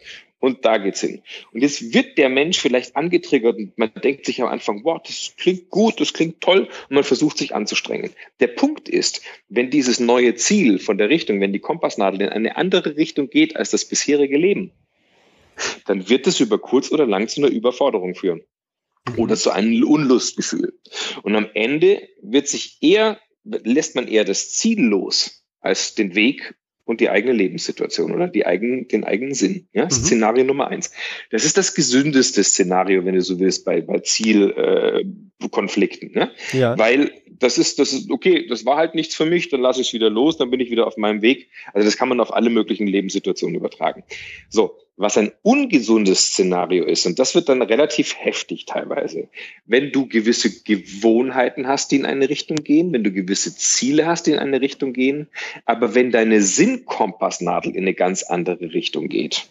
Und 0.43 0.65
da 0.65 0.79
geht's 0.79 1.01
hin. 1.01 1.23
Und 1.53 1.61
jetzt 1.61 1.95
wird 1.95 2.19
der 2.19 2.29
Mensch 2.29 2.59
vielleicht 2.59 2.97
angetriggert 2.97 3.57
und 3.57 3.79
man 3.79 3.93
denkt 4.03 4.27
sich 4.27 4.43
am 4.43 4.49
Anfang, 4.49 4.83
wow, 4.83 5.01
das 5.01 5.35
klingt 5.37 5.71
gut, 5.71 6.01
das 6.01 6.13
klingt 6.13 6.41
toll 6.41 6.69
und 6.89 6.95
man 6.95 7.05
versucht 7.05 7.39
sich 7.39 7.55
anzustrengen. 7.55 8.11
Der 8.41 8.49
Punkt 8.49 8.89
ist, 8.89 9.23
wenn 9.49 9.71
dieses 9.71 10.01
neue 10.01 10.35
Ziel 10.35 10.81
von 10.81 10.99
der 10.99 11.09
Richtung, 11.09 11.41
wenn 11.41 11.53
die 11.53 11.61
Kompassnadel 11.61 12.23
in 12.23 12.29
eine 12.29 12.57
andere 12.57 12.97
Richtung 12.97 13.31
geht 13.31 13.55
als 13.57 13.71
das 13.71 13.85
bisherige 13.85 14.37
Leben, 14.37 14.73
dann 15.87 16.09
wird 16.09 16.27
es 16.27 16.41
über 16.41 16.59
kurz 16.59 16.91
oder 16.91 17.07
lang 17.07 17.29
zu 17.29 17.41
einer 17.41 17.53
Überforderung 17.53 18.17
führen 18.17 18.43
mhm. 19.09 19.19
oder 19.21 19.37
zu 19.37 19.53
einem 19.53 19.85
Unlustgefühl. 19.85 20.77
Und 21.23 21.37
am 21.37 21.49
Ende 21.55 22.09
wird 22.21 22.49
sich 22.49 22.79
eher, 22.81 23.21
lässt 23.45 23.95
man 23.95 24.09
eher 24.09 24.25
das 24.25 24.51
Ziel 24.51 24.81
los 24.81 25.45
als 25.61 25.95
den 25.95 26.17
Weg 26.17 26.57
und 26.85 27.01
die 27.01 27.11
eigene 27.11 27.33
Lebenssituation 27.33 28.13
oder 28.13 28.29
die 28.29 28.47
eigenen, 28.47 28.89
den 28.89 29.05
eigenen 29.05 29.35
Sinn. 29.35 29.69
Ja? 29.73 29.85
Mhm. 29.85 29.91
Szenario 29.91 30.45
Nummer 30.45 30.69
eins. 30.69 30.93
Das 31.31 31.45
ist 31.45 31.57
das 31.57 31.75
gesündeste 31.75 32.43
Szenario, 32.43 33.05
wenn 33.05 33.15
du 33.15 33.23
so 33.23 33.39
willst, 33.39 33.65
bei, 33.65 33.81
bei 33.81 34.01
Zielkonflikten. 34.01 36.15
Äh, 36.15 36.19
ne? 36.19 36.31
ja. 36.53 36.77
Weil 36.79 37.13
das 37.39 37.59
ist, 37.59 37.79
das 37.79 37.93
ist, 37.93 38.11
okay, 38.11 38.47
das 38.47 38.65
war 38.65 38.77
halt 38.77 38.95
nichts 38.95 39.15
für 39.15 39.27
mich, 39.27 39.49
dann 39.49 39.61
lasse 39.61 39.81
ich 39.81 39.89
es 39.89 39.93
wieder 39.93 40.11
los, 40.11 40.37
dann 40.37 40.51
bin 40.51 40.61
ich 40.61 40.71
wieder 40.71 40.87
auf 40.87 40.97
meinem 40.97 41.23
Weg. 41.23 41.49
Also 41.73 41.87
das 41.87 41.97
kann 41.97 42.09
man 42.09 42.21
auf 42.21 42.33
alle 42.33 42.51
möglichen 42.51 42.87
Lebenssituationen 42.87 43.57
übertragen. 43.57 44.05
So, 44.49 44.77
was 44.97 45.17
ein 45.17 45.33
ungesundes 45.43 46.33
Szenario 46.33 46.85
ist, 46.85 47.07
und 47.07 47.19
das 47.19 47.35
wird 47.35 47.49
dann 47.49 47.63
relativ 47.63 48.15
heftig 48.19 48.67
teilweise, 48.67 49.29
wenn 49.67 49.91
du 49.91 50.07
gewisse 50.07 50.63
Gewohnheiten 50.63 51.67
hast, 51.67 51.93
die 51.93 51.97
in 51.97 52.07
eine 52.07 52.29
Richtung 52.29 52.57
gehen, 52.59 52.93
wenn 52.93 53.05
du 53.05 53.13
gewisse 53.13 53.57
Ziele 53.57 54.07
hast, 54.07 54.27
die 54.27 54.33
in 54.33 54.39
eine 54.39 54.61
Richtung 54.61 54.93
gehen, 54.93 55.29
aber 55.65 55.95
wenn 55.95 56.11
deine 56.11 56.43
Sinnkompassnadel 56.43 57.73
in 57.73 57.83
eine 57.83 57.95
ganz 57.95 58.23
andere 58.23 58.73
Richtung 58.73 59.09
geht 59.09 59.49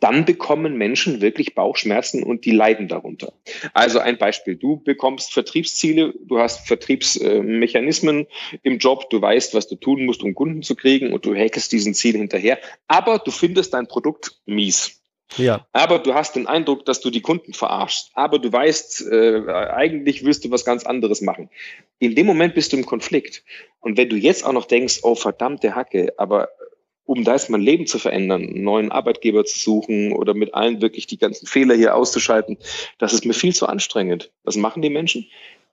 dann 0.00 0.24
bekommen 0.24 0.76
Menschen 0.76 1.20
wirklich 1.20 1.54
Bauchschmerzen 1.54 2.22
und 2.22 2.44
die 2.44 2.50
leiden 2.50 2.88
darunter. 2.88 3.32
Also 3.74 3.98
ein 3.98 4.18
Beispiel, 4.18 4.56
du 4.56 4.82
bekommst 4.82 5.32
Vertriebsziele, 5.32 6.14
du 6.26 6.38
hast 6.38 6.66
Vertriebsmechanismen 6.66 8.26
im 8.62 8.78
Job, 8.78 9.10
du 9.10 9.20
weißt, 9.20 9.54
was 9.54 9.68
du 9.68 9.76
tun 9.76 10.06
musst, 10.06 10.22
um 10.22 10.34
Kunden 10.34 10.62
zu 10.62 10.74
kriegen 10.74 11.12
und 11.12 11.24
du 11.26 11.34
hackst 11.34 11.72
diesen 11.72 11.94
Ziel 11.94 12.16
hinterher, 12.16 12.58
aber 12.88 13.18
du 13.18 13.30
findest 13.30 13.74
dein 13.74 13.86
Produkt 13.86 14.40
mies. 14.46 15.02
Ja. 15.36 15.66
Aber 15.72 15.98
du 15.98 16.14
hast 16.14 16.36
den 16.36 16.46
Eindruck, 16.46 16.84
dass 16.84 17.00
du 17.00 17.10
die 17.10 17.20
Kunden 17.20 17.52
verarschst. 17.52 18.10
Aber 18.14 18.38
du 18.38 18.52
weißt, 18.52 19.10
äh, 19.10 19.42
eigentlich 19.48 20.24
willst 20.24 20.44
du 20.44 20.50
was 20.50 20.64
ganz 20.64 20.86
anderes 20.86 21.20
machen. 21.20 21.50
In 21.98 22.14
dem 22.14 22.26
Moment 22.26 22.54
bist 22.54 22.72
du 22.72 22.76
im 22.76 22.86
Konflikt. 22.86 23.44
Und 23.80 23.96
wenn 23.96 24.08
du 24.08 24.16
jetzt 24.16 24.44
auch 24.44 24.52
noch 24.52 24.66
denkst, 24.66 25.00
oh 25.02 25.14
verdammte 25.14 25.74
Hacke, 25.74 26.14
aber 26.16 26.48
um 27.06 27.24
da 27.24 27.34
ist 27.34 27.48
mein 27.48 27.60
Leben 27.60 27.86
zu 27.86 27.98
verändern, 27.98 28.42
einen 28.42 28.62
neuen 28.62 28.92
Arbeitgeber 28.92 29.44
zu 29.44 29.58
suchen 29.58 30.12
oder 30.12 30.34
mit 30.34 30.54
allen 30.54 30.82
wirklich 30.82 31.06
die 31.06 31.18
ganzen 31.18 31.46
Fehler 31.46 31.74
hier 31.74 31.94
auszuschalten, 31.94 32.58
das 32.98 33.12
ist 33.12 33.24
mir 33.24 33.32
viel 33.32 33.54
zu 33.54 33.66
anstrengend. 33.66 34.30
Was 34.44 34.56
machen 34.56 34.82
die 34.82 34.90
Menschen? 34.90 35.26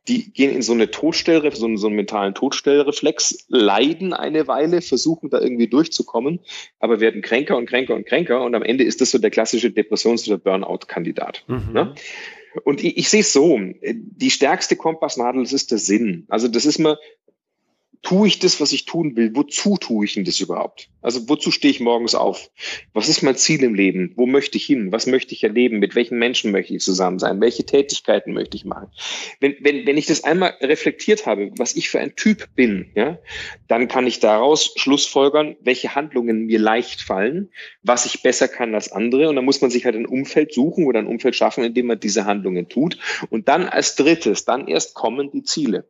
Die 0.07 0.31
gehen 0.31 0.53
in 0.53 0.61
so 0.61 0.73
eine 0.73 0.91
Todstelle, 0.91 1.49
so 1.55 1.65
einen, 1.65 1.77
so 1.77 1.87
einen 1.87 1.95
mentalen 1.95 2.35
Todstellreflex, 2.35 3.45
leiden 3.47 4.13
eine 4.13 4.47
Weile, 4.47 4.81
versuchen 4.81 5.29
da 5.29 5.39
irgendwie 5.39 5.67
durchzukommen, 5.67 6.39
aber 6.79 6.99
werden 6.99 7.21
kränker 7.21 7.57
und 7.57 7.67
kränker 7.67 7.95
und 7.95 8.05
kränker 8.05 8.43
und 8.43 8.53
am 8.53 8.63
Ende 8.63 8.83
ist 8.83 9.01
das 9.01 9.11
so 9.11 9.17
der 9.17 9.31
klassische 9.31 9.71
Depressions- 9.71 10.27
oder 10.27 10.37
Burnout-Kandidat. 10.37 11.45
Mhm. 11.47 11.73
Ne? 11.73 11.95
Und 12.65 12.83
ich, 12.83 12.97
ich 12.97 13.09
sehe 13.09 13.21
es 13.21 13.33
so, 13.33 13.59
die 13.81 14.29
stärkste 14.29 14.75
Kompassnadel, 14.75 15.41
das 15.41 15.53
ist 15.53 15.71
der 15.71 15.77
Sinn. 15.79 16.25
Also 16.27 16.47
das 16.47 16.65
ist 16.65 16.79
mal 16.79 16.99
tue 18.03 18.27
ich 18.27 18.39
das, 18.39 18.59
was 18.59 18.73
ich 18.73 18.85
tun 18.85 19.15
will? 19.15 19.31
Wozu 19.33 19.77
tue 19.77 20.05
ich 20.05 20.13
denn 20.13 20.25
das 20.25 20.39
überhaupt? 20.41 20.89
Also 21.01 21.27
wozu 21.29 21.51
stehe 21.51 21.71
ich 21.71 21.79
morgens 21.79 22.15
auf? 22.15 22.49
Was 22.93 23.07
ist 23.07 23.23
mein 23.23 23.37
Ziel 23.37 23.63
im 23.63 23.73
Leben? 23.73 24.11
Wo 24.15 24.25
möchte 24.25 24.57
ich 24.57 24.65
hin? 24.65 24.91
Was 24.91 25.07
möchte 25.07 25.33
ich 25.33 25.43
erleben? 25.43 25.79
Mit 25.79 25.95
welchen 25.95 26.19
Menschen 26.19 26.51
möchte 26.51 26.75
ich 26.75 26.83
zusammen 26.83 27.17
sein? 27.17 27.39
Welche 27.39 27.65
Tätigkeiten 27.65 28.33
möchte 28.33 28.57
ich 28.57 28.65
machen? 28.65 28.89
Wenn, 29.39 29.55
wenn, 29.61 29.87
wenn 29.87 29.97
ich 29.97 30.05
das 30.05 30.23
einmal 30.25 30.53
reflektiert 30.61 31.25
habe, 31.25 31.51
was 31.57 31.75
ich 31.75 31.89
für 31.89 31.99
ein 31.99 32.15
Typ 32.15 32.49
bin, 32.55 32.91
ja, 32.93 33.19
dann 33.69 33.87
kann 33.87 34.05
ich 34.05 34.19
daraus 34.19 34.73
schlussfolgern, 34.75 35.55
welche 35.61 35.95
Handlungen 35.95 36.45
mir 36.45 36.59
leicht 36.59 37.01
fallen, 37.01 37.49
was 37.83 38.05
ich 38.05 38.21
besser 38.21 38.49
kann 38.49 38.75
als 38.75 38.91
andere. 38.91 39.29
Und 39.29 39.37
dann 39.37 39.45
muss 39.45 39.61
man 39.61 39.71
sich 39.71 39.85
halt 39.85 39.95
ein 39.95 40.05
Umfeld 40.05 40.53
suchen 40.53 40.85
oder 40.85 40.99
ein 40.99 41.07
Umfeld 41.07 41.35
schaffen, 41.35 41.63
in 41.63 41.73
dem 41.73 41.87
man 41.87 41.99
diese 41.99 42.25
Handlungen 42.25 42.67
tut. 42.67 42.97
Und 43.29 43.47
dann 43.47 43.65
als 43.65 43.95
drittes, 43.95 44.43
dann 44.43 44.67
erst 44.67 44.93
kommen 44.93 45.31
die 45.31 45.43
Ziele. 45.43 45.87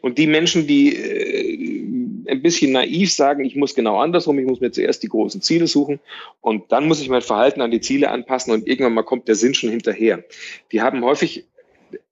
Und 0.00 0.18
die 0.18 0.26
Menschen, 0.26 0.66
die 0.66 0.94
äh, 0.94 1.88
ein 2.30 2.42
bisschen 2.42 2.72
naiv 2.72 3.12
sagen, 3.12 3.44
ich 3.44 3.56
muss 3.56 3.74
genau 3.74 3.98
andersrum, 3.98 4.38
ich 4.38 4.46
muss 4.46 4.60
mir 4.60 4.70
zuerst 4.70 5.02
die 5.02 5.08
großen 5.08 5.40
Ziele 5.40 5.66
suchen 5.66 6.00
und 6.40 6.70
dann 6.72 6.86
muss 6.86 7.00
ich 7.00 7.08
mein 7.08 7.22
Verhalten 7.22 7.60
an 7.60 7.70
die 7.70 7.80
Ziele 7.80 8.10
anpassen 8.10 8.52
und 8.52 8.66
irgendwann 8.66 8.94
mal 8.94 9.02
kommt 9.02 9.28
der 9.28 9.34
Sinn 9.34 9.54
schon 9.54 9.70
hinterher. 9.70 10.24
Die 10.72 10.82
haben 10.82 11.04
häufig, 11.04 11.46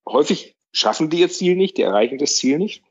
häufig 0.06 0.54
schaffen 0.72 1.10
die 1.10 1.20
ihr 1.20 1.28
Ziel 1.28 1.56
nicht, 1.56 1.76
die 1.76 1.82
erreichen 1.82 2.18
das 2.18 2.36
Ziel 2.36 2.58
nicht. 2.58 2.82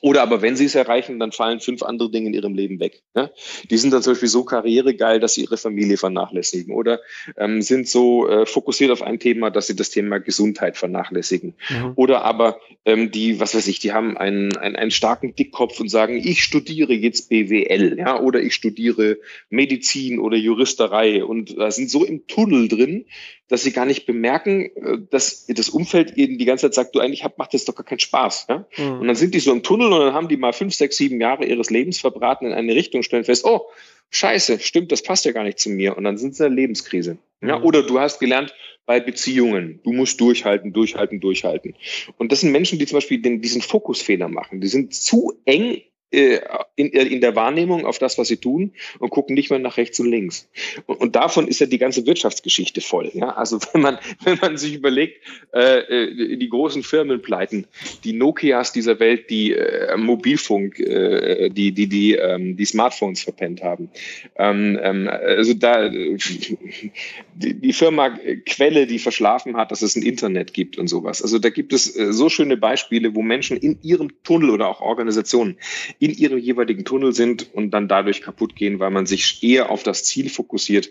Oder 0.00 0.22
aber 0.22 0.42
wenn 0.42 0.56
sie 0.56 0.66
es 0.66 0.74
erreichen, 0.74 1.18
dann 1.18 1.32
fallen 1.32 1.60
fünf 1.60 1.82
andere 1.82 2.10
Dinge 2.10 2.28
in 2.28 2.34
ihrem 2.34 2.54
Leben 2.54 2.80
weg. 2.80 3.02
Ne? 3.14 3.30
Die 3.70 3.76
sind 3.76 3.92
dann 3.92 4.02
zum 4.02 4.12
Beispiel 4.12 4.28
so 4.28 4.44
karrieregeil, 4.44 5.20
dass 5.20 5.34
sie 5.34 5.42
ihre 5.42 5.56
Familie 5.56 5.96
vernachlässigen 5.96 6.74
oder 6.74 7.00
ähm, 7.36 7.60
sind 7.62 7.88
so 7.88 8.28
äh, 8.28 8.46
fokussiert 8.46 8.90
auf 8.90 9.02
ein 9.02 9.18
Thema, 9.18 9.50
dass 9.50 9.66
sie 9.66 9.76
das 9.76 9.90
Thema 9.90 10.18
Gesundheit 10.18 10.76
vernachlässigen. 10.76 11.54
Mhm. 11.68 11.92
Oder 11.96 12.24
aber 12.24 12.60
ähm, 12.84 13.10
die, 13.10 13.40
was 13.40 13.54
weiß 13.54 13.66
ich, 13.66 13.80
die 13.80 13.92
haben 13.92 14.16
einen, 14.16 14.56
einen, 14.56 14.76
einen 14.76 14.90
starken 14.90 15.34
Dickkopf 15.34 15.80
und 15.80 15.88
sagen, 15.88 16.16
ich 16.16 16.42
studiere 16.42 16.92
jetzt 16.92 17.28
BWL, 17.28 17.98
ja, 17.98 18.20
oder 18.20 18.40
ich 18.40 18.54
studiere 18.54 19.18
Medizin 19.48 20.20
oder 20.20 20.36
Juristerei 20.36 21.24
und 21.24 21.58
da 21.58 21.70
sind 21.70 21.90
so 21.90 22.04
im 22.04 22.26
Tunnel 22.26 22.68
drin, 22.68 23.06
dass 23.50 23.62
sie 23.62 23.72
gar 23.72 23.84
nicht 23.84 24.06
bemerken, 24.06 24.70
äh, 24.76 24.98
dass 25.10 25.46
das 25.46 25.68
Umfeld 25.68 26.16
ihnen 26.16 26.38
die 26.38 26.44
ganze 26.46 26.66
Zeit 26.66 26.74
sagt, 26.74 26.94
du 26.94 27.00
eigentlich 27.00 27.24
macht 27.36 27.52
das 27.52 27.66
doch 27.66 27.74
gar 27.74 27.84
keinen 27.84 27.98
Spaß. 27.98 28.46
Ja? 28.48 28.66
Mhm. 28.78 29.00
Und 29.00 29.06
dann 29.08 29.16
sind 29.16 29.34
die 29.34 29.40
so 29.40 29.52
im 29.52 29.62
Tunnel 29.62 29.92
und 29.92 30.00
dann 30.00 30.14
haben 30.14 30.28
die 30.28 30.36
mal 30.36 30.52
fünf, 30.52 30.74
sechs, 30.74 30.96
sieben 30.96 31.20
Jahre 31.20 31.44
ihres 31.44 31.68
Lebens 31.68 31.98
verbraten 31.98 32.46
in 32.46 32.52
eine 32.52 32.74
Richtung, 32.74 33.02
stellen 33.02 33.24
fest, 33.24 33.44
oh, 33.44 33.66
scheiße, 34.10 34.60
stimmt, 34.60 34.92
das 34.92 35.02
passt 35.02 35.24
ja 35.24 35.32
gar 35.32 35.44
nicht 35.44 35.58
zu 35.58 35.68
mir. 35.68 35.96
Und 35.96 36.04
dann 36.04 36.16
sind 36.16 36.34
sie 36.34 36.44
in 36.46 36.50
der 36.50 36.56
Lebenskrise. 36.56 37.18
Ja? 37.42 37.58
Mhm. 37.58 37.64
Oder 37.64 37.82
du 37.82 37.98
hast 38.00 38.20
gelernt, 38.20 38.54
bei 38.86 38.98
Beziehungen, 38.98 39.78
du 39.84 39.92
musst 39.92 40.20
durchhalten, 40.20 40.72
durchhalten, 40.72 41.20
durchhalten. 41.20 41.76
Und 42.18 42.32
das 42.32 42.40
sind 42.40 42.50
Menschen, 42.50 42.78
die 42.78 42.86
zum 42.86 42.96
Beispiel 42.96 43.22
den, 43.22 43.40
diesen 43.40 43.62
Fokusfehler 43.62 44.26
machen. 44.26 44.60
Die 44.60 44.66
sind 44.66 44.94
zu 44.94 45.34
eng 45.44 45.82
in, 46.10 46.92
äh, 46.92 47.04
in 47.04 47.20
der 47.20 47.36
Wahrnehmung 47.36 47.86
auf 47.86 47.98
das, 47.98 48.18
was 48.18 48.28
sie 48.28 48.38
tun 48.38 48.72
und 48.98 49.10
gucken 49.10 49.34
nicht 49.34 49.50
mehr 49.50 49.58
nach 49.58 49.76
rechts 49.76 50.00
und 50.00 50.10
links. 50.10 50.48
Und, 50.86 51.00
und 51.00 51.16
davon 51.16 51.46
ist 51.46 51.60
ja 51.60 51.66
die 51.66 51.78
ganze 51.78 52.06
Wirtschaftsgeschichte 52.06 52.80
voll. 52.80 53.10
Ja? 53.14 53.30
Also 53.30 53.58
wenn 53.72 53.82
man, 53.82 53.98
wenn 54.24 54.38
man 54.38 54.56
sich 54.56 54.74
überlegt, 54.74 55.22
äh, 55.54 55.78
äh 55.78 56.36
die 56.36 56.48
großen 56.48 56.82
Firmenpleiten, 56.82 57.66
die 58.04 58.12
Nokias 58.12 58.72
dieser 58.72 58.98
Welt, 58.98 59.30
die 59.30 59.52
äh, 59.52 59.96
Mobilfunk, 59.96 60.80
äh, 60.80 61.50
die, 61.50 61.72
die, 61.72 61.86
die, 61.86 62.14
ähm, 62.14 62.56
die 62.56 62.64
Smartphones 62.64 63.22
verpennt 63.22 63.62
haben. 63.62 63.90
Ähm, 64.36 64.78
ähm, 64.82 65.08
also 65.08 65.54
da 65.54 65.88
die, 65.88 66.90
die 67.34 67.72
Firma 67.72 68.18
Quelle, 68.46 68.86
die 68.86 68.98
verschlafen 68.98 69.56
hat, 69.56 69.70
dass 69.70 69.82
es 69.82 69.96
ein 69.96 70.02
Internet 70.02 70.54
gibt 70.54 70.78
und 70.78 70.88
sowas. 70.88 71.22
Also 71.22 71.38
da 71.38 71.50
gibt 71.50 71.72
es 71.72 71.94
äh, 71.94 72.12
so 72.12 72.28
schöne 72.28 72.56
Beispiele, 72.56 73.14
wo 73.14 73.22
Menschen 73.22 73.56
in 73.56 73.78
ihrem 73.82 74.10
Tunnel 74.24 74.50
oder 74.50 74.68
auch 74.68 74.80
Organisationen 74.80 75.56
in 76.00 76.12
ihrem 76.12 76.38
jeweiligen 76.38 76.84
Tunnel 76.86 77.12
sind 77.12 77.54
und 77.54 77.72
dann 77.72 77.86
dadurch 77.86 78.22
kaputt 78.22 78.56
gehen, 78.56 78.80
weil 78.80 78.90
man 78.90 79.04
sich 79.04 79.42
eher 79.42 79.70
auf 79.70 79.82
das 79.82 80.02
Ziel 80.02 80.30
fokussiert, 80.30 80.90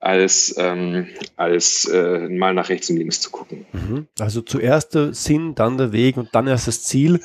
als, 0.00 0.56
ähm, 0.58 1.06
als 1.36 1.86
äh, 1.86 2.28
mal 2.28 2.52
nach 2.52 2.68
rechts 2.68 2.90
und 2.90 2.96
links 2.96 3.20
zu 3.20 3.30
gucken. 3.30 3.64
Mhm. 3.72 4.08
Also 4.18 4.42
zuerst 4.42 4.96
der 4.96 5.14
Sinn, 5.14 5.54
dann 5.54 5.78
der 5.78 5.92
Weg 5.92 6.16
und 6.16 6.30
dann 6.32 6.48
erst 6.48 6.66
das 6.66 6.82
Ziel. 6.82 7.20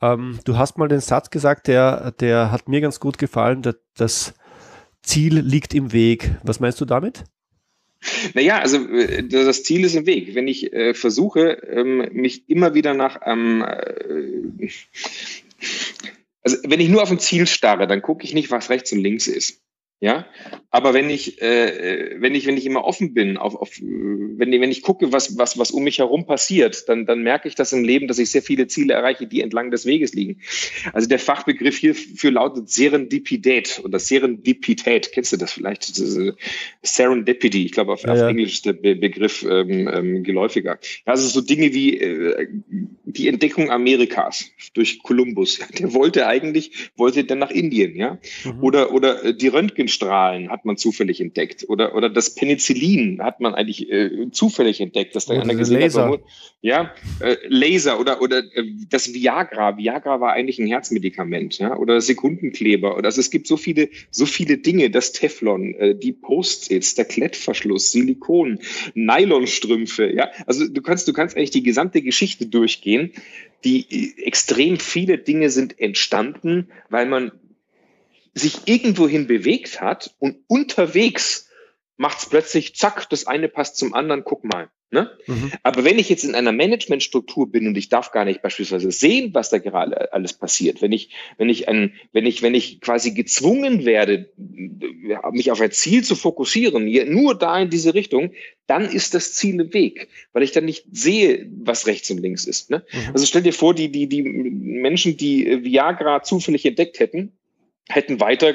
Ähm, 0.00 0.38
du 0.44 0.56
hast 0.56 0.78
mal 0.78 0.86
den 0.86 1.00
Satz 1.00 1.30
gesagt, 1.30 1.66
der, 1.66 2.12
der 2.12 2.52
hat 2.52 2.68
mir 2.68 2.80
ganz 2.80 3.00
gut 3.00 3.18
gefallen, 3.18 3.62
dass 3.62 3.74
das 3.96 4.34
Ziel 5.02 5.40
liegt 5.40 5.74
im 5.74 5.92
Weg. 5.92 6.30
Was 6.44 6.60
meinst 6.60 6.80
du 6.80 6.84
damit? 6.84 7.24
Naja, 8.34 8.60
also 8.60 8.76
äh, 8.88 9.24
das 9.26 9.64
Ziel 9.64 9.84
ist 9.84 9.96
im 9.96 10.06
Weg. 10.06 10.36
Wenn 10.36 10.46
ich 10.46 10.72
äh, 10.72 10.94
versuche, 10.94 11.50
ähm, 11.68 12.08
mich 12.12 12.48
immer 12.48 12.74
wieder 12.74 12.94
nach 12.94 13.20
ähm, 13.26 13.64
äh, 13.66 14.68
also 16.42 16.56
wenn 16.64 16.80
ich 16.80 16.88
nur 16.88 17.02
auf 17.02 17.10
ein 17.10 17.18
Ziel 17.18 17.46
starre, 17.46 17.86
dann 17.86 18.02
gucke 18.02 18.24
ich 18.24 18.34
nicht, 18.34 18.50
was 18.50 18.70
rechts 18.70 18.92
und 18.92 19.00
links 19.00 19.26
ist. 19.26 19.62
Ja, 20.02 20.24
aber 20.70 20.94
wenn 20.94 21.10
ich, 21.10 21.42
äh, 21.42 22.16
wenn 22.20 22.34
ich, 22.34 22.46
wenn 22.46 22.56
ich 22.56 22.64
immer 22.64 22.84
offen 22.84 23.12
bin, 23.12 23.36
auf, 23.36 23.54
auf, 23.54 23.70
wenn, 23.80 24.50
wenn 24.50 24.70
ich 24.70 24.80
gucke, 24.80 25.12
was, 25.12 25.36
was, 25.36 25.58
was 25.58 25.70
um 25.72 25.84
mich 25.84 25.98
herum 25.98 26.24
passiert, 26.24 26.88
dann, 26.88 27.04
dann 27.04 27.22
merke 27.22 27.48
ich 27.48 27.54
das 27.54 27.74
im 27.74 27.84
Leben, 27.84 28.08
dass 28.08 28.18
ich 28.18 28.30
sehr 28.30 28.40
viele 28.40 28.66
Ziele 28.66 28.94
erreiche, 28.94 29.26
die 29.26 29.42
entlang 29.42 29.70
des 29.70 29.84
Weges 29.84 30.14
liegen. 30.14 30.40
Also 30.94 31.06
der 31.06 31.18
Fachbegriff 31.18 31.76
hierfür 31.76 32.30
lautet 32.30 32.70
Serendipität 32.70 33.82
oder 33.84 33.98
Serendipität. 33.98 35.12
Kennst 35.12 35.34
du 35.34 35.36
das 35.36 35.52
vielleicht? 35.52 35.90
Das 35.90 36.18
Serendipity. 36.80 37.66
Ich 37.66 37.72
glaube, 37.72 37.92
auf, 37.92 38.02
ja, 38.02 38.14
auf 38.14 38.22
Englisch 38.22 38.54
ist 38.54 38.64
der 38.64 38.72
Be 38.72 38.96
Begriff 38.96 39.42
ähm, 39.42 39.86
ähm, 39.92 40.22
geläufiger. 40.22 40.78
Also 41.04 41.28
so 41.28 41.42
Dinge 41.42 41.74
wie 41.74 41.98
äh, 41.98 42.48
die 43.04 43.28
Entdeckung 43.28 43.70
Amerikas 43.70 44.46
durch 44.72 45.02
Kolumbus. 45.02 45.58
Der 45.78 45.92
wollte 45.92 46.26
eigentlich, 46.26 46.90
wollte 46.96 47.24
dann 47.24 47.38
nach 47.38 47.50
Indien, 47.50 47.96
ja. 47.96 48.18
Mhm. 48.44 48.62
Oder, 48.62 48.92
oder 48.92 49.24
äh, 49.24 49.34
die 49.34 49.48
Röntgen 49.48 49.89
Röntgenstrahlen 49.90 50.50
hat 50.50 50.64
man 50.64 50.76
zufällig 50.76 51.20
entdeckt 51.20 51.64
oder, 51.68 51.94
oder 51.94 52.08
das 52.08 52.34
Penicillin 52.34 53.22
hat 53.22 53.40
man 53.40 53.54
eigentlich 53.54 53.90
äh, 53.90 54.30
zufällig 54.30 54.80
entdeckt, 54.80 55.14
dass 55.14 55.26
da 55.26 55.34
Oder 55.34 55.42
einer 55.42 55.52
diese 55.54 55.74
gesehen 55.74 55.80
Laser. 55.80 56.10
hat, 56.10 56.20
ja, 56.60 56.94
äh, 57.20 57.36
Laser 57.48 58.00
oder, 58.00 58.22
oder 58.22 58.38
äh, 58.38 58.64
das 58.88 59.12
Viagra. 59.12 59.76
Viagra 59.76 60.20
war 60.20 60.32
eigentlich 60.32 60.58
ein 60.58 60.66
Herzmedikament, 60.66 61.58
ja, 61.58 61.76
oder 61.76 62.00
Sekundenkleber. 62.00 62.96
Oder 62.96 63.06
also 63.06 63.20
es 63.20 63.30
gibt 63.30 63.46
so 63.46 63.56
viele, 63.56 63.88
so 64.10 64.26
viele 64.26 64.58
Dinge, 64.58 64.90
das 64.90 65.12
Teflon, 65.12 65.74
äh, 65.74 65.94
die 65.94 66.12
Post-its, 66.12 66.94
der 66.94 67.04
Klettverschluss, 67.04 67.92
Silikon, 67.92 68.60
Nylonstrümpfe, 68.94 70.12
ja. 70.12 70.30
Also 70.46 70.68
du 70.68 70.82
kannst, 70.82 71.08
du 71.08 71.12
kannst 71.12 71.36
eigentlich 71.36 71.50
die 71.50 71.62
gesamte 71.62 72.02
Geschichte 72.02 72.46
durchgehen. 72.46 73.12
Die 73.64 73.86
äh, 73.90 74.22
extrem 74.24 74.78
viele 74.78 75.18
Dinge 75.18 75.50
sind 75.50 75.78
entstanden, 75.80 76.68
weil 76.88 77.06
man 77.06 77.32
sich 78.34 78.66
irgendwohin 78.66 79.26
bewegt 79.26 79.80
hat 79.80 80.14
und 80.18 80.38
unterwegs 80.46 81.48
macht's 81.96 82.28
plötzlich, 82.28 82.76
zack, 82.76 83.08
das 83.10 83.26
eine 83.26 83.48
passt 83.48 83.76
zum 83.76 83.92
anderen, 83.92 84.24
guck 84.24 84.44
mal. 84.44 84.70
Ne? 84.92 85.08
Mhm. 85.26 85.52
Aber 85.62 85.84
wenn 85.84 86.00
ich 86.00 86.08
jetzt 86.08 86.24
in 86.24 86.34
einer 86.34 86.50
Managementstruktur 86.50 87.52
bin 87.52 87.68
und 87.68 87.76
ich 87.76 87.90
darf 87.90 88.10
gar 88.10 88.24
nicht 88.24 88.42
beispielsweise 88.42 88.90
sehen, 88.90 89.32
was 89.34 89.48
da 89.48 89.58
gerade 89.58 90.12
alles 90.12 90.32
passiert, 90.32 90.82
wenn 90.82 90.90
ich, 90.90 91.10
wenn 91.38 91.48
ich 91.48 91.68
ein, 91.68 91.92
wenn 92.12 92.26
ich, 92.26 92.42
wenn 92.42 92.56
ich 92.56 92.80
quasi 92.80 93.12
gezwungen 93.12 93.84
werde, 93.84 94.32
mich 95.30 95.52
auf 95.52 95.60
ein 95.60 95.70
Ziel 95.70 96.02
zu 96.02 96.16
fokussieren, 96.16 96.90
nur 97.12 97.38
da 97.38 97.60
in 97.60 97.70
diese 97.70 97.94
Richtung, 97.94 98.32
dann 98.66 98.84
ist 98.84 99.14
das 99.14 99.34
Ziel 99.34 99.60
im 99.60 99.72
Weg, 99.72 100.08
weil 100.32 100.42
ich 100.42 100.50
dann 100.50 100.64
nicht 100.64 100.86
sehe, 100.90 101.48
was 101.62 101.86
rechts 101.86 102.10
und 102.10 102.18
links 102.18 102.44
ist. 102.44 102.70
Ne? 102.70 102.84
Mhm. 102.90 103.10
Also 103.12 103.26
stell 103.26 103.42
dir 103.42 103.52
vor, 103.52 103.74
die, 103.74 103.92
die, 103.92 104.08
die 104.08 104.22
Menschen, 104.22 105.16
die 105.16 105.62
Viagra 105.62 106.24
zufällig 106.24 106.66
entdeckt 106.66 106.98
hätten, 106.98 107.32
hätten 107.90 108.20
weiter 108.20 108.54